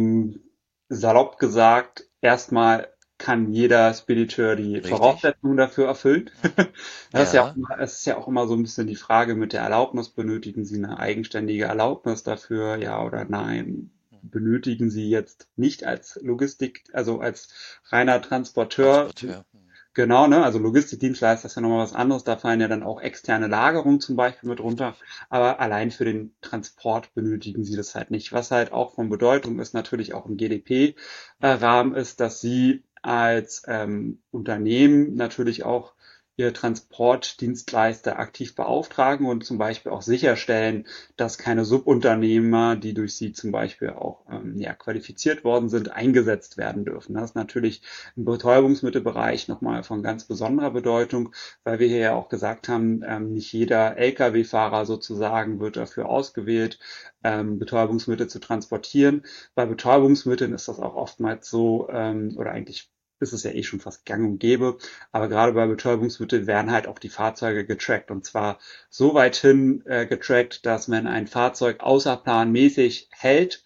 salopp 0.90 1.40
gesagt, 1.40 2.04
erstmal 2.22 2.94
kann 3.22 3.54
jeder 3.54 3.94
Spediteur 3.94 4.56
die 4.56 4.82
Richtig? 4.84 4.90
Voraussetzungen 4.90 5.58
dafür 5.58 5.88
erfüllen. 5.88 6.30
Das 7.14 7.30
ist 7.30 7.34
ja 7.34 7.44
auch 7.44 7.54
Ja, 7.54 7.56
immer, 7.56 7.80
es 7.80 7.94
ist 8.00 8.06
ja 8.06 8.18
auch 8.18 8.28
immer 8.28 8.48
so 8.48 8.54
ein 8.56 8.64
bisschen 8.64 8.88
die 8.88 8.96
Frage 8.96 9.36
mit 9.36 9.54
der 9.54 9.62
Erlaubnis. 9.62 10.10
Benötigen 10.10 10.66
Sie 10.66 10.78
eine 10.78 10.98
eigenständige 11.00 11.66
Erlaubnis 11.66 12.24
dafür? 12.24 12.78
Ja 12.78 13.04
oder 13.04 13.26
nein? 13.26 13.92
Benötigen 14.22 14.90
Sie 14.90 15.10
jetzt 15.10 15.48
nicht 15.56 15.84
als 15.86 16.20
Logistik, 16.24 16.84
also 16.94 17.20
als 17.20 17.50
reiner 17.90 18.22
Transporteur? 18.22 19.14
Transporteur. 19.14 19.46
Hm. 19.54 19.72
Genau, 19.94 20.28
ne? 20.28 20.44
Also 20.44 20.60
Logistikdienstleister 20.60 21.48
ist 21.48 21.56
ja 21.56 21.62
nochmal 21.62 21.84
was 21.84 21.94
anderes. 21.94 22.24
Da 22.24 22.38
fallen 22.38 22.62
ja 22.62 22.68
dann 22.70 22.84
auch 22.84 23.02
externe 23.02 23.48
Lagerungen 23.48 24.00
zum 24.02 24.16
Beispiel 24.16 24.50
mit 24.50 24.60
runter. 24.62 24.96
Aber 25.30 25.60
allein 25.60 25.92
für 25.92 26.06
den 26.06 26.34
Transport 26.42 27.14
benötigen 27.14 27.64
Sie 27.66 27.76
das 27.76 27.94
halt 27.96 28.10
nicht. 28.12 28.32
Was 28.34 28.52
halt 28.52 28.72
auch 28.72 28.96
von 28.96 29.10
Bedeutung 29.10 29.60
ist, 29.60 29.74
natürlich 29.74 30.14
auch 30.14 30.26
im 30.28 30.38
GDP-Rahmen 30.38 31.94
ist, 31.96 32.20
dass 32.22 32.40
Sie 32.42 32.84
als 33.02 33.64
ähm, 33.68 34.20
Unternehmen 34.32 35.16
natürlich 35.16 35.64
auch 35.64 35.94
Transportdienstleister 36.38 38.18
aktiv 38.18 38.56
beauftragen 38.56 39.28
und 39.28 39.46
zum 39.46 39.58
Beispiel 39.58 39.92
auch 39.92 40.02
sicherstellen, 40.02 40.88
dass 41.16 41.38
keine 41.38 41.66
Subunternehmer, 41.66 42.76
die 42.76 42.94
durch 42.94 43.16
sie 43.16 43.32
zum 43.34 43.52
Beispiel 43.52 43.92
auch 43.92 44.26
ähm, 44.32 44.58
ja, 44.58 44.74
qualifiziert 44.74 45.44
worden 45.44 45.70
sind, 45.70 45.92
eingesetzt 45.92 46.58
werden 46.58 46.86
dürfen. 46.86 47.14
Das 47.14 47.32
ist 47.32 47.36
natürlich 47.36 47.84
im 48.16 48.26
Betäubungsmittelbereich 48.26 49.48
nochmal 49.48 49.84
von 49.84 50.02
ganz 50.02 50.24
besonderer 50.26 50.72
Bedeutung, 50.72 51.34
weil 51.64 51.80
wir 51.80 51.88
hier 51.88 52.00
ja 52.00 52.14
auch 52.16 52.30
gesagt 52.30 52.68
haben, 52.70 53.04
ähm, 53.06 53.34
nicht 53.34 53.54
jeder 53.54 53.98
Lkw-Fahrer 53.98 54.86
sozusagen 54.86 55.60
wird 55.60 55.78
dafür 55.78 56.10
ausgewählt, 56.10 56.80
ähm, 57.24 57.60
Betäubungsmittel 57.60 58.28
zu 58.28 58.40
transportieren. 58.40 59.24
Bei 59.54 59.66
Betäubungsmitteln 59.66 60.54
ist 60.54 60.68
das 60.68 60.80
auch 60.80 60.96
oftmals 60.96 61.50
so, 61.50 61.88
ähm, 61.92 62.34
oder 62.38 62.52
eigentlich 62.52 62.90
ist 63.22 63.34
es 63.34 63.44
ja 63.44 63.52
eh 63.52 63.64
schon 63.64 63.80
fast 63.80 64.06
gang 64.06 64.26
und 64.26 64.40
gäbe. 64.40 64.78
Aber 65.12 65.28
gerade 65.30 65.54
bei 65.54 65.68
Betäubungsmitteln 65.68 66.48
werden 66.48 66.72
halt 66.72 66.88
auch 66.88 67.00
die 67.00 67.10
Fahrzeuge 67.10 67.66
getrackt. 67.66 68.12
Und 68.12 68.26
zwar 68.26 68.60
so 68.90 69.14
weit 69.14 69.36
hin 69.36 69.84
äh, 69.86 70.06
getrackt, 70.06 70.66
dass 70.66 70.90
wenn 70.90 71.08
ein 71.08 71.28
Fahrzeug 71.28 71.82
außerplanmäßig 71.82 73.10
hält 73.12 73.64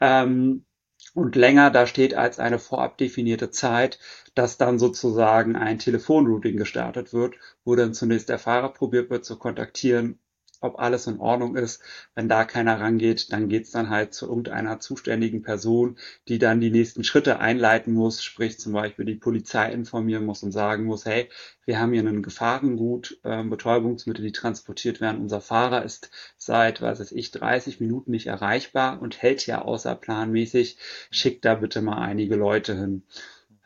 ähm, 0.00 0.64
und 1.14 1.36
länger 1.36 1.70
da 1.70 1.86
steht 1.86 2.14
als 2.14 2.38
eine 2.38 2.58
vorab 2.58 2.98
definierte 2.98 3.50
Zeit, 3.50 3.98
dass 4.34 4.58
dann 4.58 4.78
sozusagen 4.78 5.56
ein 5.56 5.78
Telefonrouting 5.78 6.56
gestartet 6.58 7.12
wird, 7.12 7.36
wo 7.64 7.74
dann 7.74 7.94
zunächst 7.94 8.28
der 8.28 8.38
Fahrer 8.38 8.72
probiert 8.72 9.10
wird 9.10 9.24
zu 9.24 9.38
kontaktieren 9.38 10.18
ob 10.60 10.78
alles 10.78 11.06
in 11.06 11.18
Ordnung 11.18 11.56
ist. 11.56 11.82
Wenn 12.14 12.28
da 12.28 12.44
keiner 12.44 12.80
rangeht, 12.80 13.32
dann 13.32 13.48
geht's 13.48 13.70
dann 13.70 13.90
halt 13.90 14.14
zu 14.14 14.26
irgendeiner 14.28 14.80
zuständigen 14.80 15.42
Person, 15.42 15.98
die 16.28 16.38
dann 16.38 16.60
die 16.60 16.70
nächsten 16.70 17.04
Schritte 17.04 17.40
einleiten 17.40 17.92
muss, 17.92 18.22
sprich 18.22 18.58
zum 18.58 18.72
Beispiel 18.72 19.04
die 19.04 19.14
Polizei 19.14 19.70
informieren 19.72 20.24
muss 20.24 20.42
und 20.42 20.52
sagen 20.52 20.84
muss, 20.84 21.04
hey, 21.04 21.28
wir 21.64 21.80
haben 21.80 21.92
hier 21.92 22.00
einen 22.00 22.22
Gefahrengut, 22.22 23.18
äh, 23.24 23.42
Betäubungsmittel, 23.42 24.24
die 24.24 24.32
transportiert 24.32 25.00
werden. 25.00 25.20
Unser 25.20 25.40
Fahrer 25.40 25.84
ist 25.84 26.10
seit, 26.36 26.80
was 26.80 27.00
weiß 27.00 27.12
ich, 27.12 27.30
30 27.32 27.80
Minuten 27.80 28.10
nicht 28.10 28.26
erreichbar 28.26 29.00
und 29.02 29.20
hält 29.20 29.46
ja 29.46 29.62
außerplanmäßig. 29.62 30.78
Schickt 31.10 31.44
da 31.44 31.56
bitte 31.56 31.82
mal 31.82 31.98
einige 31.98 32.36
Leute 32.36 32.76
hin. 32.76 33.02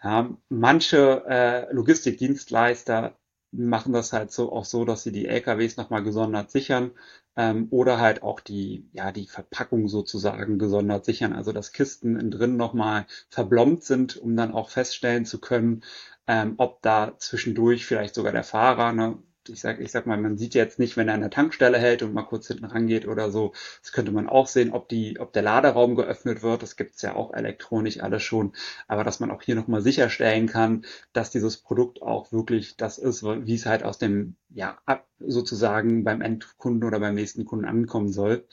Ja, 0.02 0.34
manche 0.48 1.24
äh, 1.28 1.72
Logistikdienstleister 1.74 3.19
machen 3.52 3.92
das 3.92 4.12
halt 4.12 4.32
so 4.32 4.52
auch 4.52 4.64
so, 4.64 4.84
dass 4.84 5.02
sie 5.02 5.12
die 5.12 5.26
LKWs 5.26 5.76
nochmal 5.76 6.02
gesondert 6.02 6.50
sichern 6.50 6.92
ähm, 7.36 7.68
oder 7.70 7.98
halt 8.00 8.22
auch 8.22 8.40
die, 8.40 8.88
ja, 8.92 9.12
die 9.12 9.26
Verpackung 9.26 9.88
sozusagen 9.88 10.58
gesondert 10.58 11.04
sichern, 11.04 11.32
also 11.32 11.52
dass 11.52 11.72
Kisten 11.72 12.16
innen 12.16 12.30
drin 12.30 12.56
nochmal 12.56 13.06
verblombt 13.28 13.84
sind, 13.84 14.16
um 14.16 14.36
dann 14.36 14.52
auch 14.52 14.70
feststellen 14.70 15.24
zu 15.26 15.40
können, 15.40 15.82
ähm, 16.26 16.54
ob 16.58 16.82
da 16.82 17.14
zwischendurch 17.18 17.86
vielleicht 17.86 18.14
sogar 18.14 18.32
der 18.32 18.44
Fahrer 18.44 18.92
ne, 18.92 19.18
ich 19.50 19.60
sag, 19.60 19.80
ich 19.80 19.90
sag 19.90 20.06
mal, 20.06 20.16
man 20.16 20.38
sieht 20.38 20.54
jetzt 20.54 20.78
nicht, 20.78 20.96
wenn 20.96 21.08
er 21.08 21.14
an 21.14 21.20
der 21.20 21.30
Tankstelle 21.30 21.78
hält 21.78 22.02
und 22.02 22.14
mal 22.14 22.22
kurz 22.22 22.46
hinten 22.46 22.64
rangeht 22.64 23.06
oder 23.06 23.30
so. 23.30 23.52
Das 23.82 23.92
könnte 23.92 24.12
man 24.12 24.28
auch 24.28 24.46
sehen, 24.46 24.72
ob 24.72 24.88
die, 24.88 25.18
ob 25.18 25.32
der 25.32 25.42
Laderaum 25.42 25.96
geöffnet 25.96 26.42
wird. 26.42 26.62
Das 26.62 26.76
gibt's 26.76 27.02
ja 27.02 27.14
auch 27.14 27.34
elektronisch 27.34 28.00
alles 28.00 28.22
schon. 28.22 28.52
Aber 28.88 29.04
dass 29.04 29.20
man 29.20 29.30
auch 29.30 29.42
hier 29.42 29.54
nochmal 29.54 29.82
sicherstellen 29.82 30.46
kann, 30.46 30.84
dass 31.12 31.30
dieses 31.30 31.56
Produkt 31.56 32.02
auch 32.02 32.32
wirklich 32.32 32.76
das 32.76 32.98
ist, 32.98 33.22
wie 33.24 33.54
es 33.54 33.66
halt 33.66 33.82
aus 33.82 33.98
dem, 33.98 34.36
ja, 34.48 34.78
sozusagen 35.18 36.04
beim 36.04 36.20
Endkunden 36.22 36.86
oder 36.86 37.00
beim 37.00 37.14
nächsten 37.14 37.44
Kunden 37.44 37.64
ankommen 37.64 38.12
soll. 38.12 38.46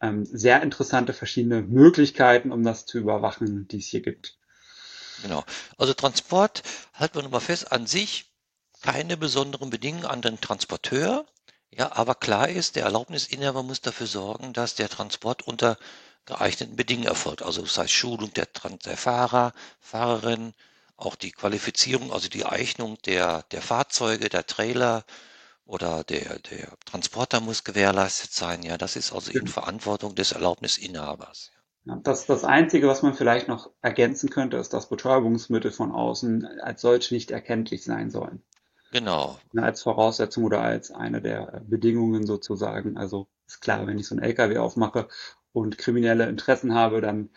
Ähm, 0.00 0.24
sehr 0.24 0.62
interessante 0.62 1.12
verschiedene 1.12 1.62
Möglichkeiten, 1.62 2.50
um 2.50 2.64
das 2.64 2.86
zu 2.86 2.98
überwachen, 2.98 3.68
die 3.68 3.78
es 3.78 3.86
hier 3.86 4.02
gibt. 4.02 4.36
Genau. 5.22 5.44
Also 5.78 5.94
Transport, 5.94 6.62
halten 6.94 7.14
wir 7.14 7.22
nochmal 7.22 7.40
fest, 7.40 7.70
an 7.70 7.86
sich 7.86 8.31
keine 8.82 9.16
besonderen 9.16 9.70
Bedingungen 9.70 10.06
an 10.06 10.22
den 10.22 10.40
Transporteur. 10.40 11.24
Ja, 11.70 11.92
aber 11.92 12.14
klar 12.14 12.48
ist, 12.48 12.76
der 12.76 12.84
Erlaubnisinhaber 12.84 13.62
muss 13.62 13.80
dafür 13.80 14.06
sorgen, 14.06 14.52
dass 14.52 14.74
der 14.74 14.88
Transport 14.88 15.42
unter 15.42 15.78
geeigneten 16.26 16.76
Bedingungen 16.76 17.08
erfolgt. 17.08 17.42
Also 17.42 17.62
das 17.62 17.78
heißt 17.78 17.92
Schulung 17.92 18.32
der, 18.34 18.46
der 18.84 18.96
Fahrer, 18.96 19.52
Fahrerin, 19.80 20.52
auch 20.96 21.16
die 21.16 21.32
Qualifizierung, 21.32 22.12
also 22.12 22.28
die 22.28 22.44
Eignung 22.44 22.98
der, 23.06 23.42
der 23.50 23.62
Fahrzeuge, 23.62 24.28
der 24.28 24.46
Trailer 24.46 25.04
oder 25.64 26.04
der, 26.04 26.38
der 26.40 26.76
Transporter 26.84 27.40
muss 27.40 27.64
gewährleistet 27.64 28.32
sein. 28.32 28.62
Ja, 28.62 28.76
das 28.76 28.96
ist 28.96 29.12
also 29.12 29.32
in 29.32 29.46
Verantwortung 29.46 30.14
des 30.14 30.32
Erlaubnisinhabers. 30.32 31.50
Das, 31.84 32.26
das 32.26 32.44
Einzige, 32.44 32.86
was 32.86 33.02
man 33.02 33.14
vielleicht 33.14 33.48
noch 33.48 33.70
ergänzen 33.80 34.30
könnte, 34.30 34.56
ist, 34.56 34.72
dass 34.72 34.88
Betäubungsmittel 34.88 35.72
von 35.72 35.90
außen 35.90 36.60
als 36.60 36.80
solche 36.80 37.14
nicht 37.14 37.32
erkenntlich 37.32 37.82
sein 37.82 38.10
sollen. 38.10 38.44
Genau. 38.92 39.40
Als 39.56 39.82
Voraussetzung 39.82 40.44
oder 40.44 40.60
als 40.60 40.90
eine 40.92 41.20
der 41.22 41.62
Bedingungen 41.66 42.26
sozusagen. 42.26 42.96
Also 42.96 43.26
ist 43.46 43.60
klar, 43.60 43.86
wenn 43.86 43.98
ich 43.98 44.06
so 44.06 44.14
einen 44.14 44.22
LKW 44.24 44.58
aufmache 44.58 45.08
und 45.52 45.78
kriminelle 45.78 46.28
Interessen 46.28 46.74
habe, 46.74 47.00
dann 47.00 47.30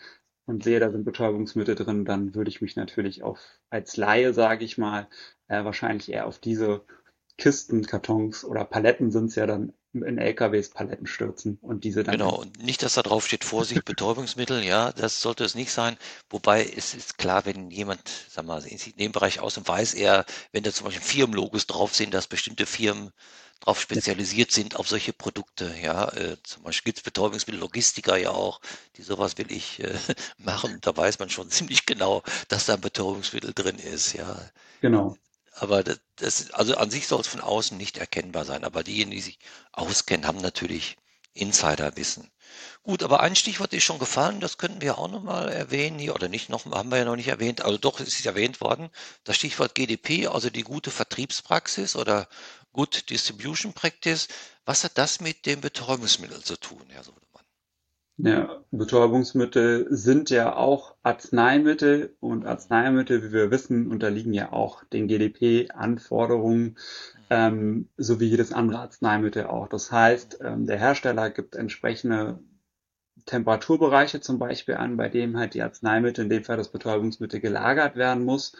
und 0.46 0.62
sehe, 0.62 0.78
da 0.78 0.92
sind 0.92 1.04
Betäubungsmittel 1.04 1.74
drin, 1.74 2.04
dann 2.04 2.34
würde 2.36 2.50
ich 2.50 2.60
mich 2.62 2.76
natürlich 2.76 3.22
auf 3.24 3.40
als 3.70 3.96
Laie, 3.96 4.32
sage 4.32 4.64
ich 4.64 4.78
mal, 4.78 5.08
äh, 5.48 5.64
wahrscheinlich 5.64 6.10
eher 6.12 6.26
auf 6.28 6.38
diese 6.38 6.84
Kisten, 7.38 7.84
Kartons 7.86 8.44
oder 8.44 8.64
Paletten 8.64 9.10
sind 9.10 9.26
es 9.26 9.34
ja 9.36 9.46
dann 9.46 9.72
in 9.92 10.18
LKWs 10.18 10.70
Paletten 10.70 11.06
stürzen 11.06 11.58
und 11.62 11.84
diese 11.84 12.04
dann. 12.04 12.18
Genau, 12.18 12.36
und 12.36 12.62
nicht, 12.62 12.82
dass 12.82 12.94
da 12.94 13.02
drauf 13.02 13.26
steht, 13.26 13.44
Vorsicht, 13.44 13.84
Betäubungsmittel, 13.84 14.62
ja, 14.62 14.92
das 14.92 15.20
sollte 15.20 15.44
es 15.44 15.54
nicht 15.54 15.72
sein. 15.72 15.96
Wobei 16.28 16.64
es 16.64 16.94
ist 16.94 17.18
klar, 17.18 17.46
wenn 17.46 17.70
jemand, 17.70 18.00
sag 18.28 18.44
mal, 18.44 18.64
in 18.66 18.78
dem 18.98 19.12
Bereich 19.12 19.40
aus 19.40 19.56
und 19.56 19.68
weiß 19.68 19.94
er, 19.94 20.26
wenn 20.52 20.64
da 20.64 20.72
zum 20.72 20.86
Beispiel 20.86 21.02
Firmenlogos 21.02 21.66
drauf 21.66 21.94
sind, 21.94 22.12
dass 22.12 22.26
bestimmte 22.26 22.66
Firmen 22.66 23.12
darauf 23.60 23.80
spezialisiert 23.80 24.52
sind 24.52 24.76
auf 24.76 24.88
solche 24.88 25.12
Produkte. 25.12 25.74
Ja, 25.82 26.08
äh, 26.12 26.36
zum 26.42 26.62
Beispiel 26.62 26.90
gibt 26.90 26.98
es 26.98 27.04
Betäubungsmittel, 27.04 27.60
Logistiker 27.60 28.16
ja 28.16 28.30
auch, 28.30 28.60
die 28.96 29.02
sowas 29.02 29.38
will 29.38 29.50
ich 29.50 29.82
äh, 29.82 29.94
machen. 30.38 30.78
Da 30.82 30.96
weiß 30.96 31.18
man 31.18 31.30
schon 31.30 31.50
ziemlich 31.50 31.86
genau, 31.86 32.22
dass 32.48 32.66
da 32.66 32.74
ein 32.74 32.80
Betäubungsmittel 32.80 33.52
drin 33.54 33.78
ist. 33.78 34.12
Ja, 34.12 34.36
genau. 34.80 35.16
Aber 35.58 35.82
das, 35.82 36.00
das, 36.16 36.50
also 36.50 36.76
an 36.76 36.90
sich 36.90 37.06
soll 37.06 37.20
es 37.20 37.26
von 37.26 37.40
außen 37.40 37.76
nicht 37.76 37.96
erkennbar 37.96 38.44
sein. 38.44 38.62
Aber 38.62 38.82
diejenigen, 38.82 39.12
die 39.12 39.22
sich 39.22 39.38
auskennen, 39.72 40.26
haben 40.26 40.40
natürlich 40.40 40.96
Insiderwissen. 41.32 42.30
Gut, 42.82 43.02
aber 43.02 43.20
ein 43.20 43.36
Stichwort 43.36 43.72
ist 43.72 43.84
schon 43.84 43.98
gefallen, 43.98 44.40
das 44.40 44.58
könnten 44.58 44.80
wir 44.80 44.98
auch 44.98 45.10
nochmal 45.10 45.50
erwähnen 45.50 45.98
hier, 45.98 46.14
oder 46.14 46.28
nicht 46.28 46.48
noch, 46.48 46.64
haben 46.66 46.90
wir 46.90 46.98
ja 46.98 47.04
noch 47.04 47.16
nicht 47.16 47.28
erwähnt, 47.28 47.62
also 47.62 47.76
doch, 47.78 48.00
es 48.00 48.08
ist 48.08 48.24
erwähnt 48.24 48.60
worden, 48.60 48.90
das 49.24 49.36
Stichwort 49.36 49.74
GDP, 49.74 50.28
also 50.28 50.48
die 50.50 50.62
gute 50.62 50.90
Vertriebspraxis 50.90 51.96
oder 51.96 52.28
Good 52.72 53.10
Distribution 53.10 53.72
Practice. 53.72 54.28
Was 54.64 54.84
hat 54.84 54.98
das 54.98 55.20
mit 55.20 55.46
dem 55.46 55.60
Betäubungsmittel 55.60 56.42
zu 56.42 56.56
tun, 56.56 56.84
Herr 56.90 57.04
Sohn? 57.04 57.25
Ja, 58.18 58.64
Betäubungsmittel 58.70 59.88
sind 59.90 60.30
ja 60.30 60.56
auch 60.56 60.94
Arzneimittel 61.02 62.16
und 62.20 62.46
Arzneimittel, 62.46 63.22
wie 63.22 63.32
wir 63.32 63.50
wissen, 63.50 63.90
unterliegen 63.90 64.32
ja 64.32 64.52
auch 64.52 64.84
den 64.84 65.06
GDP-Anforderungen, 65.06 66.78
ähm, 67.28 67.90
so 67.98 68.18
wie 68.18 68.26
jedes 68.26 68.52
andere 68.52 68.78
Arzneimittel 68.78 69.46
auch. 69.46 69.68
Das 69.68 69.92
heißt, 69.92 70.38
ähm, 70.42 70.66
der 70.66 70.78
Hersteller 70.78 71.28
gibt 71.28 71.56
entsprechende 71.56 72.38
Temperaturbereiche 73.26 74.20
zum 74.20 74.38
Beispiel 74.38 74.76
an, 74.76 74.96
bei 74.96 75.10
dem 75.10 75.36
halt 75.36 75.52
die 75.52 75.62
Arzneimittel, 75.62 76.24
in 76.24 76.30
dem 76.30 76.44
Fall 76.44 76.56
das 76.56 76.72
Betäubungsmittel, 76.72 77.40
gelagert 77.40 77.96
werden 77.96 78.24
muss. 78.24 78.54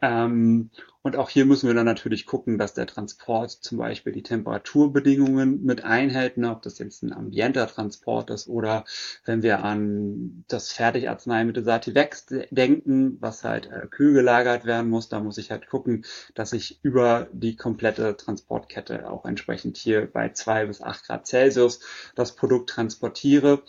Ähm, 0.00 0.70
und 1.02 1.16
auch 1.16 1.30
hier 1.30 1.46
müssen 1.46 1.68
wir 1.68 1.74
dann 1.74 1.86
natürlich 1.86 2.26
gucken, 2.26 2.58
dass 2.58 2.74
der 2.74 2.86
Transport 2.86 3.50
zum 3.50 3.78
Beispiel 3.78 4.12
die 4.12 4.22
Temperaturbedingungen 4.22 5.64
mit 5.64 5.82
einhält, 5.82 6.36
ne, 6.36 6.50
ob 6.50 6.62
das 6.62 6.78
jetzt 6.78 7.02
ein 7.02 7.12
ambienter 7.12 7.66
Transport 7.66 8.30
ist 8.30 8.48
oder 8.48 8.84
wenn 9.24 9.42
wir 9.42 9.64
an 9.64 10.44
das 10.48 10.72
Fertigarzneimittel 10.72 11.64
Sativex 11.64 12.26
denken, 12.50 13.16
was 13.20 13.42
halt 13.42 13.70
äh, 13.70 13.86
kühl 13.86 14.12
gelagert 14.12 14.66
werden 14.66 14.90
muss, 14.90 15.08
da 15.08 15.20
muss 15.20 15.38
ich 15.38 15.50
halt 15.50 15.68
gucken, 15.68 16.04
dass 16.34 16.52
ich 16.52 16.78
über 16.82 17.28
die 17.32 17.56
komplette 17.56 18.16
Transportkette 18.16 19.08
auch 19.10 19.24
entsprechend 19.24 19.76
hier 19.78 20.06
bei 20.06 20.28
zwei 20.30 20.66
bis 20.66 20.82
acht 20.82 21.06
Grad 21.06 21.26
Celsius 21.26 21.80
das 22.14 22.36
Produkt 22.36 22.70
transportiere 22.70 23.62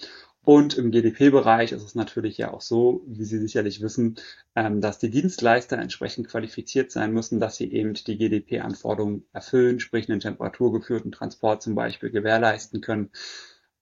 und 0.49 0.79
im 0.79 0.89
GDP-Bereich 0.89 1.73
ist 1.73 1.83
es 1.83 1.93
natürlich 1.93 2.39
ja 2.39 2.51
auch 2.51 2.61
so, 2.61 3.03
wie 3.05 3.23
Sie 3.23 3.37
sicherlich 3.37 3.83
wissen, 3.83 4.15
ähm, 4.55 4.81
dass 4.81 4.97
die 4.97 5.11
Dienstleister 5.11 5.77
entsprechend 5.77 6.27
qualifiziert 6.27 6.91
sein 6.91 7.13
müssen, 7.13 7.39
dass 7.39 7.57
sie 7.57 7.71
eben 7.71 7.93
die 7.93 8.17
GDP-Anforderungen 8.17 9.27
erfüllen, 9.31 9.79
sprich 9.79 10.09
einen 10.09 10.21
temperaturgeführten 10.21 11.11
Transport 11.11 11.61
zum 11.61 11.75
Beispiel 11.75 12.09
gewährleisten 12.09 12.81
können 12.81 13.11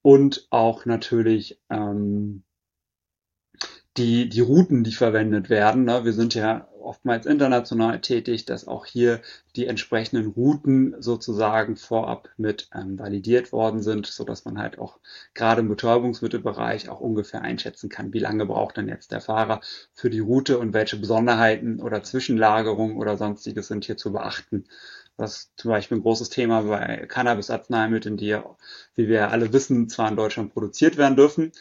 und 0.01 0.47
auch 0.49 0.85
natürlich 0.85 1.57
ähm, 1.69 2.43
die, 3.95 4.27
die 4.27 4.41
Routen, 4.41 4.83
die 4.83 4.91
verwendet 4.91 5.49
werden. 5.49 5.85
Ne? 5.85 6.03
Wir 6.03 6.11
sind 6.11 6.35
ja 6.35 6.67
oftmals 6.87 7.25
international 7.25 7.99
tätig, 8.01 8.45
dass 8.45 8.67
auch 8.67 8.85
hier 8.85 9.21
die 9.55 9.67
entsprechenden 9.67 10.27
Routen 10.31 10.95
sozusagen 10.99 11.75
vorab 11.75 12.29
mit 12.37 12.69
ähm, 12.73 12.97
validiert 12.97 13.51
worden 13.51 13.81
sind, 13.81 14.07
so 14.07 14.23
dass 14.23 14.45
man 14.45 14.57
halt 14.57 14.79
auch 14.79 14.97
gerade 15.33 15.61
im 15.61 15.69
Betäubungsmittelbereich 15.69 16.89
auch 16.89 16.99
ungefähr 16.99 17.41
einschätzen 17.41 17.89
kann, 17.89 18.13
wie 18.13 18.19
lange 18.19 18.45
braucht 18.45 18.77
denn 18.77 18.87
jetzt 18.87 19.11
der 19.11 19.21
Fahrer 19.21 19.61
für 19.93 20.09
die 20.09 20.19
Route 20.19 20.57
und 20.57 20.73
welche 20.73 20.97
Besonderheiten 20.97 21.81
oder 21.81 22.03
Zwischenlagerungen 22.03 22.97
oder 22.97 23.17
sonstiges 23.17 23.67
sind 23.67 23.85
hier 23.85 23.97
zu 23.97 24.11
beachten. 24.11 24.65
Das 25.17 25.35
ist 25.37 25.53
zum 25.57 25.71
Beispiel 25.71 25.97
ein 25.97 26.03
großes 26.03 26.29
Thema 26.29 26.61
bei 26.61 27.07
Cannabis-Arzneimitteln, 27.07 28.17
die 28.17 28.27
ja, 28.27 28.55
wie 28.95 29.07
wir 29.07 29.31
alle 29.31 29.51
wissen, 29.51 29.89
zwar 29.89 30.09
in 30.09 30.15
Deutschland 30.15 30.53
produziert 30.53 30.95
werden 30.95 31.15
dürfen, 31.15 31.51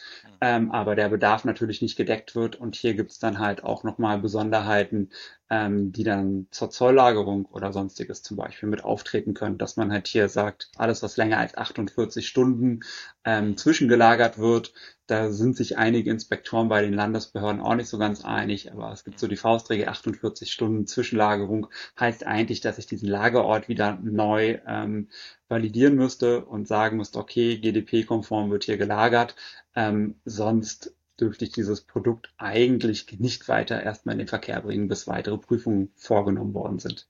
ähm, 0.41 0.71
aber 0.71 0.95
der 0.95 1.09
Bedarf 1.09 1.43
natürlich 1.43 1.81
nicht 1.81 1.95
gedeckt 1.95 2.35
wird. 2.35 2.55
Und 2.55 2.75
hier 2.75 2.93
gibt 2.93 3.11
es 3.11 3.19
dann 3.19 3.39
halt 3.39 3.63
auch 3.63 3.83
nochmal 3.83 4.19
Besonderheiten, 4.19 5.09
ähm, 5.49 5.91
die 5.91 6.03
dann 6.03 6.47
zur 6.51 6.69
Zolllagerung 6.69 7.45
oder 7.45 7.71
sonstiges 7.71 8.21
zum 8.21 8.37
Beispiel 8.37 8.69
mit 8.69 8.83
auftreten 8.83 9.33
können, 9.33 9.57
dass 9.57 9.77
man 9.77 9.91
halt 9.91 10.07
hier 10.07 10.29
sagt, 10.29 10.69
alles, 10.75 11.03
was 11.03 11.17
länger 11.17 11.37
als 11.37 11.55
48 11.57 12.27
Stunden 12.27 12.81
ähm, 13.23 13.55
zwischengelagert 13.55 14.37
wird, 14.37 14.73
da 15.07 15.31
sind 15.31 15.55
sich 15.55 15.77
einige 15.77 16.11
Inspektoren 16.11 16.67
bei 16.67 16.81
den 16.81 16.93
Landesbehörden 16.93 17.61
auch 17.61 17.75
nicht 17.75 17.87
so 17.87 17.97
ganz 17.97 18.25
einig, 18.25 18.73
aber 18.73 18.91
es 18.91 19.05
gibt 19.05 19.19
so 19.19 19.27
die 19.27 19.37
Faustregel 19.37 19.87
48 19.87 20.51
Stunden 20.51 20.85
Zwischenlagerung, 20.85 21.67
heißt 21.97 22.25
eigentlich, 22.27 22.59
dass 22.59 22.77
ich 22.77 22.87
diesen 22.87 23.07
Lagerort 23.07 23.69
wieder 23.69 23.97
neu 24.03 24.59
ähm, 24.67 25.07
validieren 25.47 25.95
müsste 25.95 26.43
und 26.43 26.67
sagen 26.67 26.97
müsste, 26.97 27.19
okay, 27.19 27.57
GDP-konform 27.57 28.51
wird 28.51 28.65
hier 28.65 28.77
gelagert, 28.77 29.37
ähm, 29.75 30.15
sonst 30.25 30.96
dürfte 31.19 31.45
ich 31.45 31.51
dieses 31.51 31.81
Produkt 31.81 32.29
eigentlich 32.37 33.19
nicht 33.19 33.47
weiter 33.47 33.81
erstmal 33.81 34.13
in 34.13 34.19
den 34.19 34.27
Verkehr 34.27 34.61
bringen, 34.61 34.87
bis 34.87 35.07
weitere 35.07 35.37
Prüfungen 35.37 35.91
vorgenommen 35.95 36.53
worden 36.53 36.79
sind. 36.79 37.07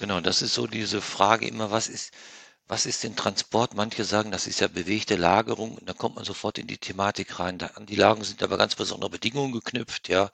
Genau, 0.00 0.20
das 0.20 0.42
ist 0.42 0.54
so 0.54 0.66
diese 0.66 1.00
Frage 1.00 1.46
immer, 1.46 1.70
was 1.70 1.88
ist, 1.88 2.12
was 2.66 2.86
ist 2.86 3.04
denn 3.04 3.16
Transport? 3.16 3.74
Manche 3.74 4.04
sagen, 4.04 4.30
das 4.30 4.46
ist 4.46 4.60
ja 4.60 4.68
bewegte 4.68 5.16
Lagerung 5.16 5.78
da 5.84 5.92
kommt 5.92 6.16
man 6.16 6.24
sofort 6.24 6.58
in 6.58 6.66
die 6.66 6.78
Thematik 6.78 7.38
rein. 7.38 7.60
An 7.60 7.86
die 7.86 7.96
Lagen 7.96 8.24
sind 8.24 8.42
aber 8.42 8.56
ganz 8.56 8.74
besondere 8.74 9.10
Bedingungen 9.10 9.52
geknüpft, 9.52 10.08
ja. 10.08 10.30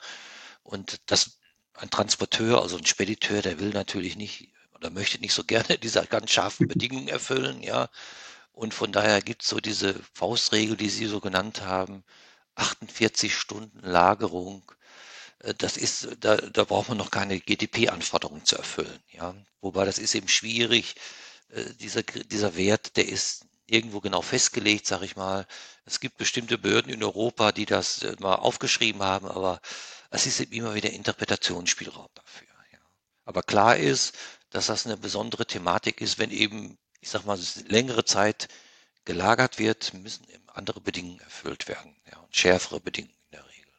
Und 0.62 1.00
das, 1.07 1.38
ein 1.75 1.90
Transporteur, 1.90 2.62
also 2.62 2.76
ein 2.76 2.87
Spediteur, 2.87 3.42
der 3.42 3.59
will 3.59 3.71
natürlich 3.71 4.16
nicht 4.16 4.52
oder 4.75 4.90
möchte 4.90 5.21
nicht 5.21 5.35
so 5.35 5.45
gerne 5.47 5.78
diese 5.78 6.04
ganz 6.07 6.30
scharfen 6.30 6.69
Bedingungen 6.69 7.09
erfüllen, 7.09 7.62
ja. 7.62 7.88
Und 8.52 8.75
von 8.75 8.92
daher 8.92 9.23
gibt 9.23 9.42
es 9.42 9.49
so 9.49 9.61
diese 9.61 9.95
Faustregel, 10.14 10.76
die 10.76 10.90
Sie 10.90 11.07
so 11.07 11.21
genannt 11.21 11.62
haben, 11.62 12.04
48 12.61 13.35
Stunden 13.35 13.81
Lagerung. 13.81 14.62
Äh, 15.40 15.55
das 15.55 15.76
ist, 15.76 16.09
da, 16.21 16.37
da 16.37 16.64
braucht 16.64 16.88
man 16.88 16.99
noch 16.99 17.11
keine 17.11 17.40
GDP-Anforderungen 17.40 18.45
zu 18.45 18.57
erfüllen, 18.57 19.02
ja. 19.11 19.35
Wobei 19.61 19.85
das 19.85 19.99
ist 19.99 20.14
eben 20.14 20.29
schwierig. 20.29 20.95
Äh, 21.50 21.64
dieser, 21.75 22.02
dieser 22.02 22.57
Wert, 22.57 22.97
der 22.97 23.09
ist 23.09 23.47
irgendwo 23.67 24.00
genau 24.00 24.23
festgelegt, 24.23 24.87
sag 24.87 25.02
ich 25.02 25.17
mal. 25.17 25.47
Es 25.85 26.00
gibt 26.00 26.19
bestimmte 26.19 26.59
Behörden 26.59 26.93
in 26.93 27.02
Europa, 27.05 27.52
die 27.52 27.67
das 27.67 28.02
äh, 28.02 28.17
mal 28.21 28.37
aufgeschrieben 28.37 29.02
haben, 29.02 29.26
aber 29.29 29.61
es 30.11 30.26
ist 30.26 30.40
eben 30.40 30.52
immer 30.52 30.75
wieder 30.75 30.90
Interpretationsspielraum 30.90 32.09
dafür. 32.14 32.49
Ja. 32.73 32.79
Aber 33.25 33.43
klar 33.43 33.76
ist, 33.76 34.17
dass 34.50 34.67
das 34.67 34.87
eine 34.87 34.97
besondere 34.97 35.47
Thematik 35.47 36.00
ist, 36.00 36.19
wenn 36.19 36.31
eben, 36.31 36.79
ich 37.00 37.11
sag 37.11 37.25
mal, 37.25 37.38
längere 37.67 38.05
Zeit 38.05 38.49
gelagert 39.05 39.59
wird, 39.59 39.95
müssen 39.95 40.26
andere 40.61 40.81
Bedingungen 40.81 41.21
erfüllt 41.21 41.69
werden, 41.69 41.97
ja, 42.12 42.19
und 42.19 42.37
schärfere 42.37 42.81
Bedingungen 42.81 43.17
in 43.31 43.38
der 43.38 43.49
Regel. 43.49 43.73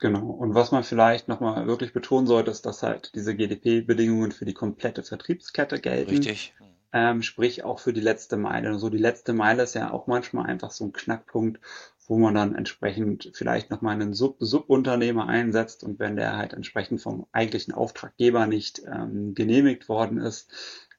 Genau. 0.00 0.30
Und 0.30 0.54
was 0.54 0.72
man 0.72 0.84
vielleicht 0.84 1.28
nochmal 1.28 1.66
wirklich 1.66 1.92
betonen 1.92 2.26
sollte, 2.26 2.50
ist, 2.50 2.66
dass 2.66 2.82
halt 2.82 3.12
diese 3.14 3.34
GDP-Bedingungen 3.34 4.32
für 4.32 4.44
die 4.44 4.52
komplette 4.52 5.02
Vertriebskette 5.02 5.80
gelten. 5.80 6.10
Richtig. 6.10 6.54
Ähm, 6.92 7.22
sprich 7.22 7.64
auch 7.64 7.80
für 7.80 7.92
die 7.92 8.00
letzte 8.00 8.36
Meile. 8.36 8.68
So 8.68 8.74
also 8.74 8.90
die 8.90 8.98
letzte 8.98 9.32
Meile 9.32 9.64
ist 9.64 9.74
ja 9.74 9.92
auch 9.92 10.06
manchmal 10.06 10.46
einfach 10.46 10.70
so 10.70 10.84
ein 10.84 10.92
Knackpunkt, 10.92 11.60
wo 12.06 12.18
man 12.18 12.34
dann 12.34 12.54
entsprechend 12.54 13.30
vielleicht 13.34 13.70
nochmal 13.70 13.94
einen 13.94 14.14
Sub 14.14 14.36
Subunternehmer 14.38 15.26
einsetzt 15.26 15.82
und 15.84 15.98
wenn 15.98 16.16
der 16.16 16.36
halt 16.36 16.52
entsprechend 16.52 17.00
vom 17.00 17.26
eigentlichen 17.32 17.72
Auftraggeber 17.72 18.46
nicht 18.46 18.82
ähm, 18.86 19.34
genehmigt 19.34 19.88
worden 19.88 20.18
ist, 20.18 20.52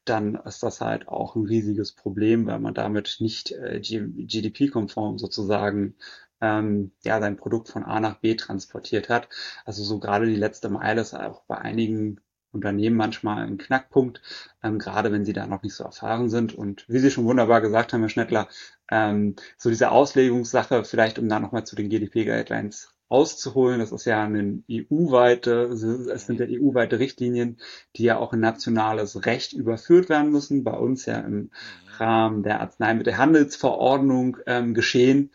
dann 0.06 0.36
ist 0.36 0.64
das 0.64 0.82
halt 0.82 1.08
auch 1.08 1.36
ein 1.36 1.46
riesiges 1.46 1.94
Problem, 1.94 2.46
weil 2.48 2.60
man 2.60 2.74
damit 2.74 3.18
nicht 3.20 3.52
äh, 3.52 3.80
GDP-konform 3.82 5.18
sozusagen 5.18 5.96
ähm, 6.42 6.92
ja 7.04 7.20
sein 7.20 7.38
Produkt 7.38 7.70
von 7.70 7.84
A 7.84 8.00
nach 8.00 8.20
B 8.20 8.36
transportiert 8.36 9.10
hat. 9.10 9.30
Also 9.66 9.84
so 9.84 10.00
gerade 10.00 10.26
die 10.28 10.36
letzte 10.36 10.70
Meile 10.70 11.02
ist 11.02 11.14
auch 11.14 11.44
bei 11.46 11.58
einigen 11.58 12.20
Unternehmen 12.52 12.96
manchmal 12.96 13.44
ein 13.46 13.58
Knackpunkt, 13.58 14.22
ähm, 14.64 14.80
gerade 14.80 15.12
wenn 15.12 15.26
sie 15.26 15.34
da 15.34 15.46
noch 15.46 15.62
nicht 15.62 15.76
so 15.76 15.84
erfahren 15.84 16.30
sind. 16.30 16.56
Und 16.56 16.86
wie 16.88 17.00
Sie 17.00 17.12
schon 17.12 17.26
wunderbar 17.26 17.62
gesagt 17.62 17.94
haben, 17.94 18.02
Herr 18.02 18.10
Schnettler, 18.10 18.48
ähm, 18.90 19.36
so 19.58 19.70
diese 19.70 19.92
Auslegungssache, 19.92 20.84
vielleicht 20.86 21.20
um 21.20 21.28
da 21.30 21.40
nochmal 21.40 21.66
zu 21.66 21.76
den 21.76 21.90
GDP-Guidelines 21.90 22.95
auszuholen. 23.10 23.80
Das 23.80 23.92
ist 23.92 24.06
ja 24.06 24.24
eine 24.24 24.64
EU-weite, 24.70 25.64
es 25.64 26.26
sind 26.26 26.40
ja 26.40 26.48
EU-weite 26.50 27.00
Richtlinien, 27.00 27.58
die 27.96 28.04
ja 28.04 28.18
auch 28.18 28.34
in 28.34 28.40
nationales 28.40 29.26
Recht 29.26 29.54
überführt 29.54 30.10
werden 30.10 30.32
müssen. 30.32 30.64
Bei 30.64 30.74
uns 30.74 31.06
ja 31.06 31.20
im 31.20 31.52
Rahmen 31.98 32.44
der 32.44 32.62
Arzneimittelhandelsverordnung 32.62 34.38
ähm, 34.48 34.74
geschehen. 34.74 35.32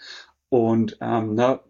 Und 0.49 0.99
ähm, 1.01 1.35
ne, 1.35 1.61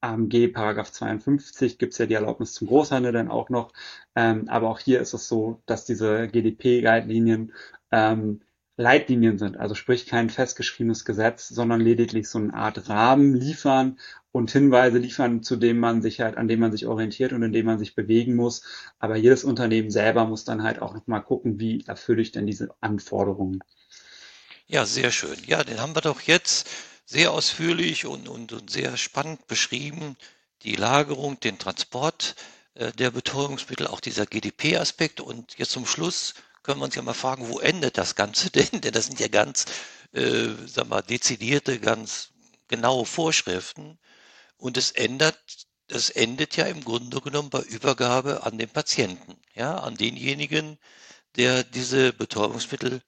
AMG 0.00 0.48
Paragraph 0.48 0.92
52 0.92 1.78
gibt 1.78 1.92
es 1.92 1.98
ja 1.98 2.06
die 2.06 2.14
Erlaubnis 2.14 2.54
zum 2.54 2.68
Großhandel 2.68 3.12
dann 3.12 3.30
auch 3.30 3.50
noch. 3.50 3.72
Ähm, 4.14 4.48
aber 4.48 4.70
auch 4.70 4.78
hier 4.78 5.00
ist 5.00 5.12
es 5.12 5.28
so, 5.28 5.62
dass 5.66 5.84
diese 5.84 6.28
GDP-Leitlinien 6.28 7.52
ähm, 7.90 8.40
Leitlinien 8.78 9.38
sind, 9.38 9.56
also 9.56 9.74
sprich 9.74 10.06
kein 10.06 10.30
festgeschriebenes 10.30 11.04
Gesetz, 11.04 11.48
sondern 11.48 11.80
lediglich 11.80 12.28
so 12.28 12.38
eine 12.38 12.54
Art 12.54 12.88
Rahmen 12.88 13.34
liefern 13.34 13.98
und 14.38 14.52
Hinweise 14.52 14.98
liefern, 14.98 15.42
zu 15.42 15.56
dem 15.56 15.80
man 15.80 16.00
sich 16.00 16.20
halt, 16.20 16.36
an 16.36 16.46
dem 16.46 16.60
man 16.60 16.70
sich 16.70 16.86
orientiert 16.86 17.32
und 17.32 17.42
in 17.42 17.52
dem 17.52 17.66
man 17.66 17.80
sich 17.80 17.96
bewegen 17.96 18.36
muss. 18.36 18.62
Aber 19.00 19.16
jedes 19.16 19.42
Unternehmen 19.42 19.90
selber 19.90 20.26
muss 20.26 20.44
dann 20.44 20.62
halt 20.62 20.80
auch 20.80 20.94
nochmal 20.94 21.24
gucken, 21.24 21.58
wie 21.58 21.84
erfülle 21.88 22.22
ich 22.22 22.30
denn 22.30 22.46
diese 22.46 22.68
Anforderungen. 22.80 23.64
Ja, 24.68 24.86
sehr 24.86 25.10
schön. 25.10 25.36
Ja, 25.44 25.64
den 25.64 25.80
haben 25.80 25.96
wir 25.96 26.02
doch 26.02 26.20
jetzt 26.20 26.70
sehr 27.04 27.32
ausführlich 27.32 28.06
und, 28.06 28.28
und, 28.28 28.52
und 28.52 28.70
sehr 28.70 28.96
spannend 28.96 29.48
beschrieben. 29.48 30.16
Die 30.62 30.76
Lagerung, 30.76 31.40
den 31.40 31.58
Transport 31.58 32.36
äh, 32.74 32.92
der 32.92 33.10
Betäubungsmittel, 33.10 33.88
auch 33.88 34.00
dieser 34.00 34.24
GDP-Aspekt. 34.24 35.20
Und 35.20 35.58
jetzt 35.58 35.72
zum 35.72 35.84
Schluss 35.84 36.34
können 36.62 36.78
wir 36.78 36.84
uns 36.84 36.94
ja 36.94 37.02
mal 37.02 37.12
fragen, 37.12 37.48
wo 37.48 37.58
endet 37.58 37.98
das 37.98 38.14
Ganze 38.14 38.50
denn? 38.52 38.82
Denn 38.82 38.92
das 38.92 39.06
sind 39.06 39.18
ja 39.18 39.26
ganz, 39.26 39.64
äh, 40.12 40.50
sag 40.66 40.88
mal, 40.88 41.02
dezidierte, 41.02 41.80
ganz 41.80 42.28
genaue 42.68 43.04
Vorschriften. 43.04 43.98
Und 44.58 44.76
es 44.76 44.90
ändert, 44.90 45.38
es 45.88 46.10
endet 46.10 46.56
ja 46.56 46.66
im 46.66 46.84
Grunde 46.84 47.20
genommen 47.20 47.50
bei 47.50 47.60
Übergabe 47.60 48.44
an 48.44 48.58
den 48.58 48.68
Patienten, 48.68 49.36
ja, 49.54 49.78
an 49.78 49.96
denjenigen, 49.96 50.78
der 51.36 51.62
diese 51.62 52.12
Betäubungsmittel 52.12 53.00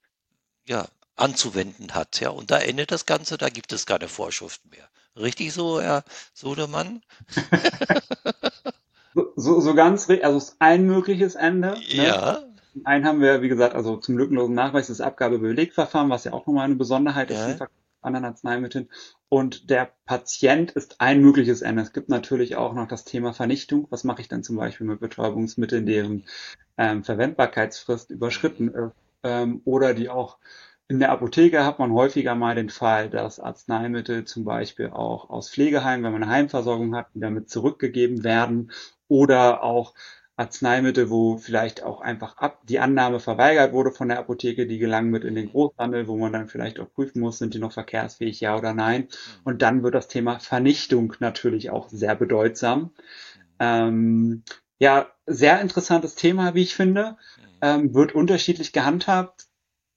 ja, 0.66 0.86
anzuwenden 1.16 1.94
hat. 1.94 2.20
Ja, 2.20 2.30
und 2.30 2.50
da 2.50 2.58
endet 2.58 2.92
das 2.92 3.04
Ganze, 3.04 3.36
da 3.36 3.48
gibt 3.48 3.72
es 3.72 3.84
keine 3.84 4.08
Vorschriften 4.08 4.70
mehr. 4.70 4.88
Richtig 5.16 5.52
so, 5.52 5.80
Herr 5.80 6.04
Sodemann? 6.32 7.02
so, 9.36 9.60
so 9.60 9.74
ganz, 9.74 10.08
also 10.08 10.38
es 10.38 10.44
ist 10.44 10.56
ein 10.60 10.86
mögliches 10.86 11.34
Ende. 11.34 11.72
Ne? 11.72 11.82
Ja. 11.88 12.44
Einen 12.84 13.04
haben 13.04 13.20
wir, 13.20 13.42
wie 13.42 13.48
gesagt, 13.48 13.74
also 13.74 13.96
zum 13.96 14.16
lückenlosen 14.16 14.54
Nachweis 14.54 14.86
das 14.86 15.00
Abgabebelegverfahren, 15.00 16.08
was 16.08 16.24
ja 16.24 16.32
auch 16.32 16.46
nochmal 16.46 16.66
eine 16.66 16.76
Besonderheit 16.76 17.30
ja. 17.30 17.48
ist 17.48 17.60
anderen 18.02 18.26
Arzneimitteln. 18.26 18.88
Und 19.28 19.70
der 19.70 19.92
Patient 20.06 20.72
ist 20.72 21.00
ein 21.00 21.20
mögliches 21.20 21.62
Ende. 21.62 21.82
Es 21.82 21.92
gibt 21.92 22.08
natürlich 22.08 22.56
auch 22.56 22.74
noch 22.74 22.88
das 22.88 23.04
Thema 23.04 23.32
Vernichtung. 23.32 23.86
Was 23.90 24.04
mache 24.04 24.20
ich 24.20 24.28
dann 24.28 24.42
zum 24.42 24.56
Beispiel 24.56 24.86
mit 24.86 25.00
Betäubungsmitteln, 25.00 25.86
deren 25.86 26.24
ähm, 26.76 27.04
Verwendbarkeitsfrist 27.04 28.10
überschritten 28.10 28.68
ist 28.68 28.94
ähm, 29.22 29.62
oder 29.64 29.94
die 29.94 30.08
auch 30.08 30.38
in 30.88 30.98
der 30.98 31.12
Apotheke 31.12 31.64
hat 31.64 31.78
man 31.78 31.92
häufiger 31.92 32.34
mal 32.34 32.56
den 32.56 32.68
Fall, 32.68 33.10
dass 33.10 33.38
Arzneimittel 33.38 34.24
zum 34.24 34.44
Beispiel 34.44 34.90
auch 34.90 35.30
aus 35.30 35.48
Pflegeheimen, 35.48 36.04
wenn 36.04 36.12
man 36.12 36.24
eine 36.24 36.32
Heimversorgung 36.32 36.96
hat, 36.96 37.06
damit 37.14 37.48
zurückgegeben 37.48 38.24
werden 38.24 38.72
oder 39.06 39.62
auch 39.62 39.94
Arzneimittel, 40.40 41.10
wo 41.10 41.36
vielleicht 41.36 41.82
auch 41.82 42.00
einfach 42.00 42.38
ab 42.38 42.62
die 42.66 42.78
Annahme 42.78 43.20
verweigert 43.20 43.74
wurde 43.74 43.90
von 43.90 44.08
der 44.08 44.18
Apotheke, 44.18 44.66
die 44.66 44.78
gelangen 44.78 45.10
mit 45.10 45.22
in 45.24 45.34
den 45.34 45.50
Großhandel, 45.50 46.08
wo 46.08 46.16
man 46.16 46.32
dann 46.32 46.48
vielleicht 46.48 46.80
auch 46.80 46.90
prüfen 46.90 47.20
muss, 47.20 47.36
sind 47.36 47.52
die 47.52 47.58
noch 47.58 47.72
verkehrsfähig, 47.72 48.40
ja 48.40 48.56
oder 48.56 48.72
nein. 48.72 49.02
Mhm. 49.02 49.40
Und 49.44 49.62
dann 49.62 49.82
wird 49.82 49.94
das 49.94 50.08
Thema 50.08 50.38
Vernichtung 50.38 51.14
natürlich 51.20 51.68
auch 51.68 51.90
sehr 51.90 52.14
bedeutsam. 52.14 52.80
Mhm. 52.80 52.90
Ähm, 53.60 54.42
ja, 54.78 55.10
sehr 55.26 55.60
interessantes 55.60 56.14
Thema, 56.14 56.54
wie 56.54 56.62
ich 56.62 56.74
finde. 56.74 57.18
Mhm. 57.36 57.58
Ähm, 57.60 57.94
wird 57.94 58.14
unterschiedlich 58.14 58.72
gehandhabt 58.72 59.49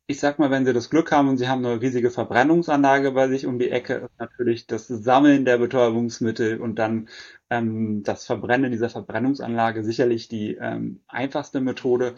ich 0.08 0.20
sag 0.20 0.38
mal, 0.38 0.52
wenn 0.52 0.66
Sie 0.66 0.74
das 0.74 0.90
Glück 0.90 1.12
haben 1.12 1.30
und 1.30 1.38
Sie 1.38 1.48
haben 1.48 1.66
eine 1.66 1.82
riesige 1.82 2.12
Verbrennungsanlage 2.12 3.12
bei 3.12 3.30
sich 3.30 3.46
um 3.46 3.58
die 3.58 3.70
Ecke, 3.70 3.96
ist 3.96 4.20
natürlich 4.20 4.68
das 4.68 4.88
Sammeln 4.88 5.46
der 5.46 5.58
Betäubungsmittel 5.58 6.60
und 6.60 6.78
dann 6.78 7.08
ähm, 7.50 8.04
das 8.04 8.26
Verbrennen 8.26 8.72
dieser 8.72 8.90
Verbrennungsanlage 8.90 9.84
sicherlich 9.84 10.28
die 10.28 10.56
ähm, 10.56 11.02
einfachste 11.08 11.62
Methode. 11.62 12.16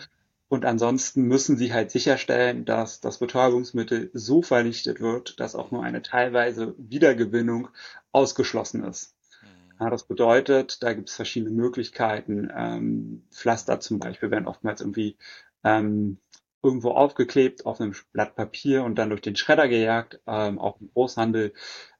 Und 0.48 0.66
ansonsten 0.66 1.24
müssen 1.24 1.58
Sie 1.58 1.74
halt 1.74 1.92
sicherstellen, 1.92 2.66
dass 2.66 3.02
das 3.02 3.20
Betäubungsmittel 3.20 4.10
so 4.14 4.42
vernichtet 4.42 5.00
wird, 5.00 5.40
dass 5.40 5.56
auch 5.56 5.72
nur 5.72 5.84
eine 5.84 6.02
teilweise 6.02 6.76
Wiedergewinnung 6.78 7.70
ausgeschlossen 8.12 8.84
ist. 8.84 9.16
Mhm. 9.44 9.76
Ja, 9.80 9.90
das 9.92 10.04
bedeutet, 10.08 10.82
da 10.82 10.94
gibt 10.94 11.10
es 11.10 11.16
verschiedene 11.16 11.52
Möglichkeiten. 11.52 12.52
Ähm, 12.56 13.24
Pflaster 13.32 13.80
zum 13.80 14.00
Beispiel 14.00 14.32
werden 14.32 14.48
oftmals 14.48 14.82
irgendwie 14.82 15.18
ähm, 15.64 16.20
irgendwo 16.66 16.92
aufgeklebt 16.92 17.66
auf 17.66 17.80
einem 17.80 17.94
Blatt 18.12 18.36
Papier 18.36 18.84
und 18.84 18.96
dann 18.96 19.10
durch 19.10 19.22
den 19.22 19.36
Schredder 19.36 19.68
gejagt, 19.68 20.20
ähm, 20.28 20.60
auch 20.60 20.82
im 20.82 20.90
Großhandel. 20.92 21.54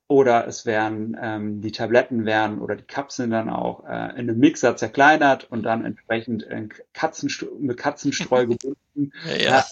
Oder 0.08 0.48
es 0.48 0.66
werden 0.66 1.18
ähm, 1.20 1.62
die 1.62 1.72
Tabletten 1.72 2.26
werden 2.26 2.60
oder 2.60 2.76
die 2.76 2.84
Kapseln 2.84 3.32
dann 3.32 3.50
auch 3.50 3.86
äh, 3.86 4.12
in 4.12 4.30
einem 4.30 4.38
Mixer 4.38 4.76
zerkleinert 4.76 5.50
und 5.52 5.64
dann 5.64 5.84
entsprechend 5.84 6.44
in 6.44 6.70
Katzenst 6.94 7.46
mit 7.60 7.78
Katzenstreu 7.78 8.46
gebunden. 8.48 9.14
ja. 9.40 9.66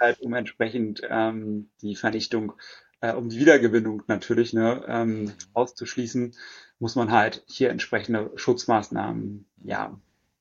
halt 0.00 0.20
um 0.20 0.34
entsprechend 0.34 1.02
ähm, 1.08 1.70
die 1.82 1.94
Vernichtung, 1.94 2.54
äh, 3.00 3.12
um 3.12 3.28
die 3.28 3.38
Wiedergewinnung 3.38 4.02
natürlich 4.08 4.54
ne, 4.54 4.84
ähm, 4.88 5.32
auszuschließen, 5.52 6.34
muss 6.80 6.96
man 6.96 7.12
halt 7.12 7.44
hier 7.46 7.70
entsprechende 7.70 8.32
Schutzmaßnahmen 8.34 9.46
ja 9.62 9.96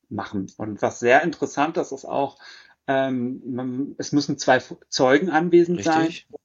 machen. 0.10 0.52
Und 0.58 0.82
was 0.82 1.00
sehr 1.00 1.24
interessant 1.24 1.78
ist, 1.78 1.92
ist 1.92 2.06
auch, 2.06 2.38
ähm, 2.88 3.42
man, 3.46 3.96
es 3.98 4.12
müssen 4.12 4.38
zwei 4.38 4.60
Zeugen 4.90 5.30
anwesend 5.30 5.80
Richtig. 5.80 5.94
sein 5.94 6.40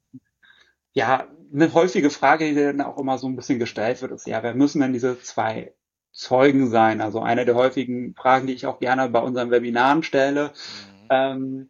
ja, 0.93 1.27
eine 1.53 1.73
häufige 1.73 2.09
Frage, 2.09 2.45
die 2.45 2.55
dann 2.55 2.81
auch 2.81 2.97
immer 2.97 3.17
so 3.17 3.27
ein 3.27 3.35
bisschen 3.35 3.59
gestellt 3.59 4.01
wird, 4.01 4.11
ist 4.11 4.27
ja, 4.27 4.43
wer 4.43 4.53
müssen 4.53 4.81
denn 4.81 4.93
diese 4.93 5.19
zwei 5.21 5.73
Zeugen 6.11 6.69
sein? 6.69 7.01
Also 7.01 7.21
eine 7.21 7.45
der 7.45 7.55
häufigen 7.55 8.15
Fragen, 8.15 8.47
die 8.47 8.53
ich 8.53 8.65
auch 8.65 8.79
gerne 8.79 9.09
bei 9.09 9.19
unseren 9.19 9.51
Webinaren 9.51 10.03
stelle, 10.03 10.47
mhm. 10.47 11.07
ähm, 11.09 11.69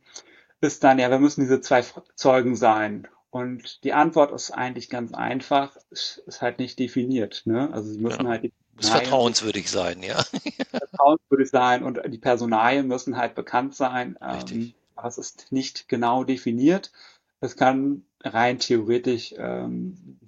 ist 0.61 0.83
dann, 0.83 0.99
ja, 0.99 1.09
wer 1.09 1.19
müssen 1.19 1.41
diese 1.41 1.61
zwei 1.61 1.83
Zeugen 2.15 2.55
sein? 2.55 3.07
Und 3.29 3.83
die 3.83 3.93
Antwort 3.93 4.31
ist 4.31 4.51
eigentlich 4.51 4.89
ganz 4.89 5.13
einfach, 5.13 5.77
ist, 5.91 6.23
ist 6.25 6.41
halt 6.41 6.59
nicht 6.59 6.79
definiert. 6.79 7.43
Ne? 7.45 7.69
Also 7.71 7.91
sie 7.91 7.99
müssen 7.99 8.23
ja. 8.23 8.31
halt 8.31 8.43
die 8.43 8.53
muss 8.79 8.89
vertrauenswürdig 8.89 9.69
sein, 9.69 10.01
ja. 10.03 10.21
vertrauenswürdig 10.71 11.49
sein 11.49 11.83
und 11.83 11.99
die 12.07 12.17
Personalien 12.17 12.87
müssen 12.87 13.17
halt 13.17 13.35
bekannt 13.35 13.75
sein. 13.75 14.17
Richtig. 14.17 14.57
Ähm, 14.57 14.73
aber 14.95 15.07
es 15.07 15.17
ist 15.17 15.51
nicht 15.51 15.87
genau 15.87 16.23
definiert. 16.23 16.91
Es 17.39 17.55
kann 17.55 18.03
rein 18.23 18.59
theoretisch 18.59 19.33
ähm, 19.37 20.19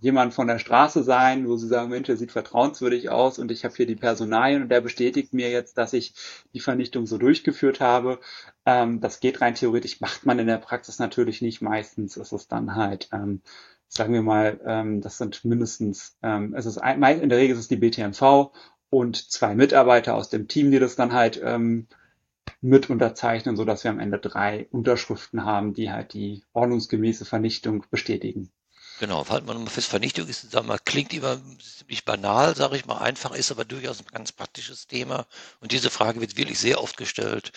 jemand 0.00 0.34
von 0.34 0.46
der 0.46 0.58
Straße 0.58 1.02
sein, 1.02 1.48
wo 1.48 1.56
sie 1.56 1.66
sagen, 1.66 1.90
Mensch, 1.90 2.06
der 2.06 2.16
sieht 2.16 2.32
vertrauenswürdig 2.32 3.10
aus 3.10 3.38
und 3.38 3.50
ich 3.50 3.64
habe 3.64 3.74
hier 3.74 3.86
die 3.86 3.96
Personalien 3.96 4.62
und 4.62 4.68
der 4.68 4.80
bestätigt 4.80 5.32
mir 5.32 5.50
jetzt, 5.50 5.78
dass 5.78 5.92
ich 5.92 6.14
die 6.54 6.60
Vernichtung 6.60 7.06
so 7.06 7.18
durchgeführt 7.18 7.80
habe. 7.80 8.20
Ähm, 8.64 9.00
das 9.00 9.20
geht 9.20 9.40
rein 9.40 9.54
theoretisch, 9.54 10.00
macht 10.00 10.26
man 10.26 10.38
in 10.38 10.46
der 10.46 10.58
Praxis 10.58 10.98
natürlich 10.98 11.42
nicht. 11.42 11.62
Meistens 11.62 12.16
ist 12.16 12.32
es 12.32 12.48
dann 12.48 12.76
halt, 12.76 13.08
ähm, 13.12 13.40
sagen 13.88 14.12
wir 14.12 14.22
mal, 14.22 14.60
ähm, 14.64 15.00
das 15.00 15.18
sind 15.18 15.44
mindestens, 15.44 16.16
ähm, 16.22 16.54
es 16.54 16.66
ist 16.66 16.78
ein, 16.78 17.02
in 17.02 17.28
der 17.28 17.38
Regel 17.38 17.54
ist 17.54 17.60
es 17.60 17.68
die 17.68 17.76
BTMV 17.76 18.52
und 18.90 19.30
zwei 19.30 19.54
Mitarbeiter 19.54 20.14
aus 20.14 20.28
dem 20.28 20.48
Team, 20.48 20.70
die 20.70 20.78
das 20.78 20.96
dann 20.96 21.12
halt 21.12 21.40
ähm, 21.42 21.88
mit 22.60 22.90
unterzeichnen, 22.90 23.56
so 23.56 23.64
dass 23.64 23.84
wir 23.84 23.90
am 23.90 24.00
Ende 24.00 24.18
drei 24.18 24.68
Unterschriften 24.70 25.44
haben, 25.44 25.74
die 25.74 25.90
halt 25.90 26.12
die 26.12 26.44
ordnungsgemäße 26.52 27.24
Vernichtung 27.24 27.84
bestätigen. 27.90 28.50
Genau, 29.00 29.28
halten 29.28 29.46
wir 29.46 29.54
nochmal 29.54 29.70
fest, 29.70 29.88
Vernichtung 29.88 30.26
ist, 30.26 30.50
sagen 30.50 30.66
wir, 30.66 30.78
klingt 30.78 31.12
immer 31.14 31.40
ziemlich 31.60 32.04
banal, 32.04 32.56
sage 32.56 32.76
ich 32.76 32.84
mal, 32.84 32.98
einfach, 32.98 33.30
ist 33.32 33.52
aber 33.52 33.64
durchaus 33.64 34.00
ein 34.00 34.06
ganz 34.12 34.32
praktisches 34.32 34.88
Thema. 34.88 35.26
Und 35.60 35.70
diese 35.70 35.90
Frage 35.90 36.20
wird 36.20 36.36
wirklich 36.36 36.58
sehr 36.58 36.82
oft 36.82 36.96
gestellt. 36.96 37.52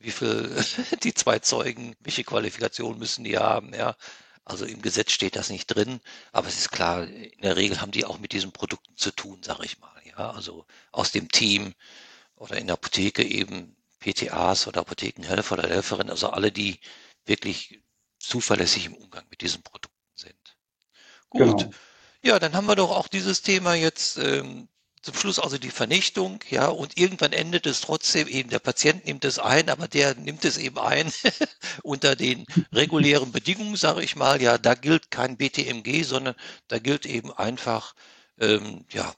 Wie 0.00 0.10
viel 0.10 0.50
die 1.04 1.14
zwei 1.14 1.38
Zeugen, 1.38 1.94
welche 2.00 2.24
Qualifikation 2.24 2.98
müssen 2.98 3.22
die 3.22 3.38
haben, 3.38 3.72
ja. 3.74 3.96
Also 4.44 4.64
im 4.64 4.82
Gesetz 4.82 5.12
steht 5.12 5.36
das 5.36 5.50
nicht 5.50 5.66
drin, 5.66 6.00
aber 6.32 6.48
es 6.48 6.58
ist 6.58 6.72
klar, 6.72 7.06
in 7.06 7.42
der 7.42 7.56
Regel 7.56 7.80
haben 7.80 7.92
die 7.92 8.04
auch 8.04 8.18
mit 8.18 8.32
diesen 8.32 8.52
Produkten 8.52 8.96
zu 8.96 9.12
tun, 9.12 9.42
sage 9.42 9.64
ich 9.64 9.78
mal, 9.78 9.92
ja. 10.04 10.32
Also 10.32 10.66
aus 10.90 11.12
dem 11.12 11.28
Team 11.30 11.74
oder 12.34 12.56
in 12.56 12.66
der 12.66 12.74
Apotheke 12.74 13.22
eben 13.22 13.76
PTAs 14.00 14.66
oder 14.66 14.80
Apothekenhelfer 14.80 15.58
oder 15.58 15.68
Helferin, 15.68 16.10
also 16.10 16.30
alle, 16.30 16.50
die 16.50 16.80
wirklich 17.24 17.80
zuverlässig 18.18 18.86
im 18.86 18.94
Umgang 18.94 19.24
mit 19.30 19.42
diesen 19.42 19.62
Produkten 19.62 19.96
sind. 20.14 20.56
Gut. 21.30 21.58
Genau. 21.58 21.70
Ja, 22.24 22.38
dann 22.38 22.54
haben 22.54 22.66
wir 22.66 22.76
doch 22.76 22.90
auch 22.90 23.08
dieses 23.08 23.42
Thema 23.42 23.74
jetzt 23.74 24.16
ähm, 24.18 24.68
zum 25.02 25.14
Schluss 25.14 25.38
also 25.38 25.58
die 25.58 25.70
Vernichtung, 25.70 26.40
ja, 26.48 26.68
und 26.68 26.96
irgendwann 26.96 27.32
endet 27.32 27.66
es 27.66 27.80
trotzdem 27.80 28.28
eben, 28.28 28.50
der 28.50 28.60
Patient 28.60 29.04
nimmt 29.04 29.24
es 29.24 29.38
ein, 29.38 29.68
aber 29.68 29.88
der 29.88 30.14
nimmt 30.14 30.44
es 30.44 30.58
eben 30.58 30.78
ein 30.78 31.12
unter 31.82 32.16
den 32.16 32.46
regulären 32.72 33.32
Bedingungen, 33.32 33.76
sage 33.76 34.02
ich 34.02 34.16
mal, 34.16 34.40
ja, 34.40 34.58
da 34.58 34.74
gilt 34.74 35.10
kein 35.10 35.36
BTMG, 35.36 36.04
sondern 36.04 36.36
da 36.68 36.78
gilt 36.78 37.04
eben 37.06 37.32
einfach, 37.32 37.94
ähm, 38.38 38.84
ja, 38.92 39.12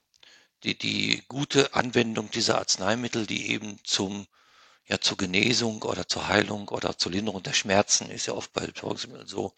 die, 0.64 0.78
die 0.78 1.22
gute 1.28 1.74
Anwendung 1.74 2.30
dieser 2.30 2.58
Arzneimittel, 2.58 3.26
die 3.26 3.50
eben 3.50 3.78
zum 3.84 4.26
ja 4.86 5.00
zur 5.00 5.16
Genesung 5.16 5.82
oder 5.82 6.06
zur 6.08 6.28
Heilung 6.28 6.68
oder 6.68 6.98
zur 6.98 7.12
Linderung 7.12 7.42
der 7.42 7.54
Schmerzen, 7.54 8.10
ist 8.10 8.26
ja 8.26 8.34
oft 8.34 8.52
bei 8.52 8.66
Betäubungsmitteln 8.66 9.26
so, 9.26 9.54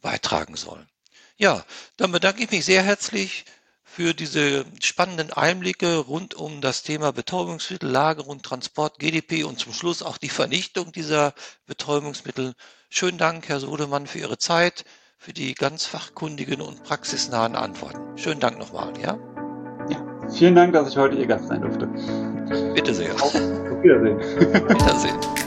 beitragen 0.00 0.56
sollen. 0.56 0.88
Ja, 1.36 1.64
dann 1.96 2.12
bedanke 2.12 2.44
ich 2.44 2.50
mich 2.50 2.64
sehr 2.64 2.82
herzlich 2.82 3.44
für 3.84 4.14
diese 4.14 4.64
spannenden 4.82 5.32
Einblicke 5.32 5.98
rund 5.98 6.34
um 6.34 6.60
das 6.60 6.82
Thema 6.82 7.12
Betäubungsmittel, 7.12 7.88
Lager 7.88 8.26
und 8.26 8.42
Transport, 8.42 8.98
GDP 8.98 9.44
und 9.44 9.58
zum 9.58 9.72
Schluss 9.72 10.02
auch 10.02 10.18
die 10.18 10.30
Vernichtung 10.30 10.90
dieser 10.90 11.34
Betäubungsmittel. 11.66 12.54
Schönen 12.88 13.18
Dank, 13.18 13.48
Herr 13.48 13.60
Sodemann, 13.60 14.06
für 14.06 14.18
Ihre 14.18 14.38
Zeit, 14.38 14.84
für 15.18 15.32
die 15.32 15.54
ganz 15.54 15.86
fachkundigen 15.86 16.60
und 16.60 16.82
praxisnahen 16.82 17.54
Antworten. 17.54 18.18
Schönen 18.18 18.40
Dank 18.40 18.58
nochmal, 18.58 18.92
ja? 19.00 19.18
Ja, 19.88 20.28
vielen 20.30 20.54
Dank, 20.54 20.72
dass 20.72 20.88
ich 20.88 20.96
heute 20.96 21.16
Ihr 21.16 21.26
Gast 21.26 21.48
sein 21.48 21.60
durfte. 21.60 21.86
Bitte 22.74 22.94
sehr. 22.94 23.14
Auf 23.14 23.34
Wiedersehen. 23.34 24.18
Wiedersehen. 24.18 25.43